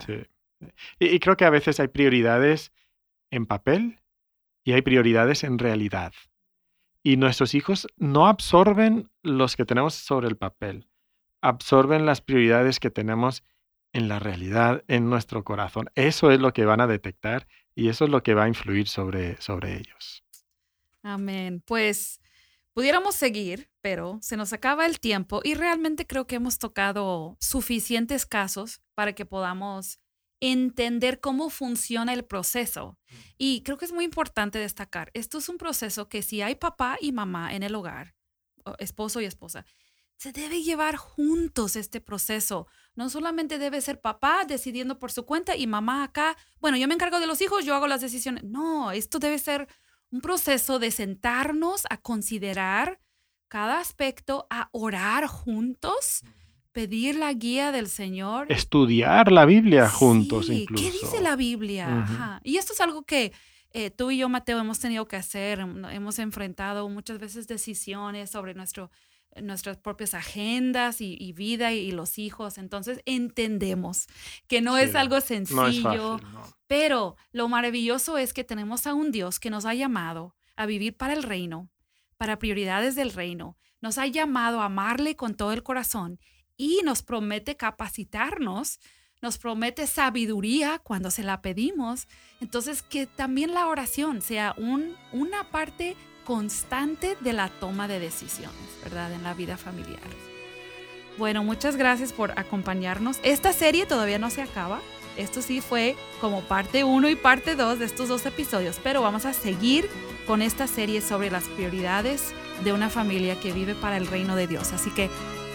Y, 0.99 1.19
creo 1.19 1.37
que 1.37 1.45
a 1.45 1.51
veces 1.51 1.79
hay 1.79 1.89
prioridades 1.89 2.71
en 3.31 3.45
papel 3.45 3.99
y 4.63 4.71
hay 4.73 4.81
prioridades 4.81 5.43
en 5.43 5.59
realidad. 5.59 6.13
Y 7.03 7.17
nuestros 7.17 7.53
hijos 7.53 7.87
no 7.97 8.27
absorben 8.27 9.11
los 9.21 9.55
que 9.55 9.65
tenemos 9.65 9.93
sobre 9.93 10.27
el 10.27 10.37
papel, 10.37 10.89
absorben 11.41 12.05
las 12.05 12.21
prioridades 12.21 12.79
que 12.79 12.89
tenemos 12.89 13.43
en 13.97 14.07
la 14.07 14.19
realidad, 14.19 14.83
en 14.87 15.09
nuestro 15.09 15.43
corazón. 15.43 15.89
Eso 15.95 16.29
es 16.29 16.39
lo 16.39 16.53
que 16.53 16.65
van 16.65 16.81
a 16.81 16.87
detectar 16.87 17.47
y 17.73 17.89
eso 17.89 18.05
es 18.05 18.11
lo 18.11 18.21
que 18.21 18.35
va 18.35 18.43
a 18.43 18.47
influir 18.47 18.87
sobre, 18.87 19.41
sobre 19.41 19.75
ellos. 19.75 20.23
Amén. 21.01 21.63
Pues 21.65 22.21
pudiéramos 22.73 23.15
seguir, 23.15 23.71
pero 23.81 24.19
se 24.21 24.37
nos 24.37 24.53
acaba 24.53 24.85
el 24.85 24.99
tiempo 24.99 25.41
y 25.43 25.55
realmente 25.55 26.05
creo 26.05 26.27
que 26.27 26.35
hemos 26.35 26.59
tocado 26.59 27.37
suficientes 27.39 28.27
casos 28.27 28.81
para 28.93 29.13
que 29.13 29.25
podamos 29.25 29.99
entender 30.39 31.19
cómo 31.19 31.49
funciona 31.49 32.13
el 32.13 32.23
proceso. 32.23 32.99
Mm. 33.09 33.15
Y 33.39 33.63
creo 33.63 33.77
que 33.77 33.85
es 33.85 33.93
muy 33.93 34.05
importante 34.05 34.59
destacar, 34.59 35.09
esto 35.15 35.39
es 35.39 35.49
un 35.49 35.57
proceso 35.57 36.07
que 36.07 36.21
si 36.21 36.43
hay 36.43 36.53
papá 36.53 36.97
y 37.01 37.11
mamá 37.11 37.55
en 37.55 37.63
el 37.63 37.73
hogar, 37.73 38.13
esposo 38.77 39.21
y 39.21 39.25
esposa, 39.25 39.65
se 40.17 40.31
debe 40.31 40.61
llevar 40.63 40.97
juntos 40.97 41.75
este 41.75 42.01
proceso. 42.01 42.67
No 42.97 43.11
solamente 43.11 43.59
debe 43.59 43.79
ser 43.79 44.01
papá 44.01 44.43
decidiendo 44.47 44.97
por 44.97 45.11
su 45.11 45.23
cuenta 45.23 45.55
y 45.55 45.67
mamá 45.67 46.03
acá, 46.03 46.35
bueno, 46.59 46.77
yo 46.77 46.87
me 46.87 46.95
encargo 46.95 47.19
de 47.19 47.27
los 47.27 47.41
hijos, 47.41 47.63
yo 47.63 47.75
hago 47.75 47.85
las 47.85 48.01
decisiones. 48.01 48.43
No, 48.43 48.91
esto 48.91 49.19
debe 49.19 49.37
ser 49.37 49.67
un 50.09 50.19
proceso 50.19 50.79
de 50.79 50.89
sentarnos 50.89 51.83
a 51.91 51.97
considerar 51.97 52.99
cada 53.49 53.79
aspecto, 53.79 54.47
a 54.49 54.69
orar 54.71 55.27
juntos, 55.27 56.23
pedir 56.71 57.15
la 57.17 57.31
guía 57.33 57.71
del 57.71 57.87
Señor. 57.87 58.51
Estudiar 58.51 59.31
la 59.31 59.45
Biblia 59.45 59.87
juntos 59.87 60.49
incluso. 60.49 60.83
¿Qué 60.83 60.91
dice 60.91 61.21
la 61.21 61.35
Biblia? 61.35 62.41
Y 62.43 62.57
esto 62.57 62.73
es 62.73 62.81
algo 62.81 63.03
que 63.03 63.31
eh, 63.73 63.91
tú 63.91 64.09
y 64.09 64.17
yo, 64.17 64.27
Mateo, 64.27 64.57
hemos 64.57 64.79
tenido 64.79 65.07
que 65.07 65.17
hacer. 65.17 65.59
Hemos 65.59 66.17
enfrentado 66.17 66.89
muchas 66.89 67.19
veces 67.19 67.45
decisiones 67.45 68.31
sobre 68.31 68.55
nuestro 68.55 68.89
nuestras 69.41 69.77
propias 69.77 70.13
agendas 70.13 71.01
y, 71.01 71.33
vida 71.33 71.73
y, 71.73 71.91
los 71.91 72.17
hijos. 72.17 72.57
Entonces 72.57 73.01
entendemos 73.05 74.07
que 74.47 74.61
no 74.61 74.77
es 74.77 74.95
algo 74.95 75.21
sencillo, 75.21 76.19
pero 76.67 77.15
lo 77.31 77.47
maravilloso 77.47 78.17
es 78.17 78.33
que 78.33 78.43
tenemos 78.43 78.87
a 78.87 78.93
un 78.93 79.11
Dios 79.11 79.39
que 79.39 79.49
nos 79.49 79.65
ha 79.65 79.73
llamado 79.73 80.35
a 80.55 80.65
vivir 80.65 80.97
para 80.97 81.13
el 81.13 81.23
reino, 81.23 81.69
para 82.17 82.39
prioridades 82.39 82.95
del 82.95 83.11
reino. 83.11 83.57
Nos 83.81 83.97
ha 83.97 84.07
llamado 84.07 84.61
a 84.61 84.65
amarle 84.65 85.15
con 85.15 85.35
todo 85.35 85.53
el 85.53 85.63
corazón 85.63 86.19
y 86.57 86.81
nos 86.83 87.03
promete 87.03 87.55
capacitarnos, 87.55 88.79
nos 89.21 89.37
promete 89.37 89.87
sabiduría 89.87 90.79
cuando 90.79 91.11
se 91.11 91.23
la 91.23 91.41
pedimos. 91.41 92.07
Entonces, 92.41 92.81
que 92.81 93.05
también 93.05 93.53
la 93.53 93.67
oración 93.67 94.21
sea 94.21 94.55
un, 94.57 94.95
una 95.11 95.51
parte 95.51 95.95
constante 96.27 97.17
de 97.21 97.31
la 97.31 97.47
toma 97.47 97.87
de 97.87 97.99
decisiones, 97.99 98.51
¿verdad? 98.83 99.13
En 99.13 99.23
la 99.23 99.33
vida 99.33 99.55
familiar. 99.55 100.01
Bueno, 101.17 101.41
muchas 101.41 101.77
gracias 101.77 102.11
por 102.11 102.37
acompañarnos. 102.37 103.17
Esta 103.23 103.53
serie 103.53 103.85
todavía 103.85 104.19
no 104.19 104.29
se 104.29 104.41
acaba. 104.41 104.81
Esto 105.15 105.41
sí 105.41 105.61
fue 105.61 105.95
como 106.19 106.41
parte 106.41 106.83
1 106.83 107.09
y 107.09 107.15
parte 107.15 107.55
2 107.55 107.79
de 107.79 107.85
estos 107.85 108.09
dos 108.09 108.25
episodios, 108.25 108.77
pero 108.83 109.01
vamos 109.01 109.25
a 109.25 109.31
seguir 109.31 109.89
con 110.27 110.41
esta 110.41 110.67
serie 110.67 110.99
sobre 110.99 111.31
las 111.31 111.45
prioridades 111.45 112.33
de 112.65 112.73
una 112.73 112.89
familia 112.89 113.39
que 113.39 113.53
vive 113.53 113.73
para 113.73 113.95
el 113.95 114.05
reino 114.05 114.35
de 114.35 114.47
Dios. 114.47 114.73
Así 114.73 114.91
que 114.91 115.09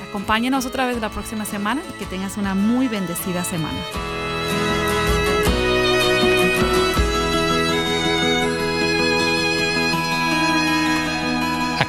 acompáñenos 0.09 0.65
otra 0.65 0.87
vez 0.87 0.99
la 1.03 1.11
próxima 1.11 1.45
semana 1.45 1.83
y 1.91 1.99
que 1.99 2.07
tengas 2.07 2.39
una 2.39 2.55
muy 2.55 2.89
bendecida 2.89 3.45
semana. 3.45 3.79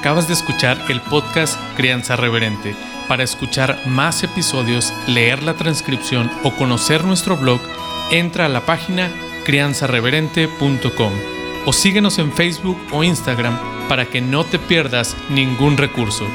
Acabas 0.04 0.28
de 0.28 0.34
escuchar 0.34 0.78
el 0.90 1.00
podcast 1.00 1.58
Crianza 1.78 2.18
Reverente. 2.18 2.76
Para 3.08 3.24
escuchar 3.24 3.88
más 3.88 4.22
episodios, 4.22 4.92
leer 5.08 5.42
la 5.44 5.54
transcripción 5.54 6.30
o 6.44 6.52
conocer 6.52 7.06
nuestro 7.06 7.38
blog, 7.38 7.62
entra 8.12 8.48
a 8.48 8.50
la 8.50 8.66
página 8.66 9.10
crianzareverente.com 9.46 11.14
o 11.66 11.72
síguenos 11.72 12.20
en 12.20 12.34
Facebook 12.34 12.78
o 12.92 13.06
Instagram 13.06 13.58
para 13.88 14.06
que 14.06 14.20
no 14.20 14.44
te 14.44 14.60
pierdas 14.60 15.16
ningún 15.30 15.78
recurso. 15.78 16.28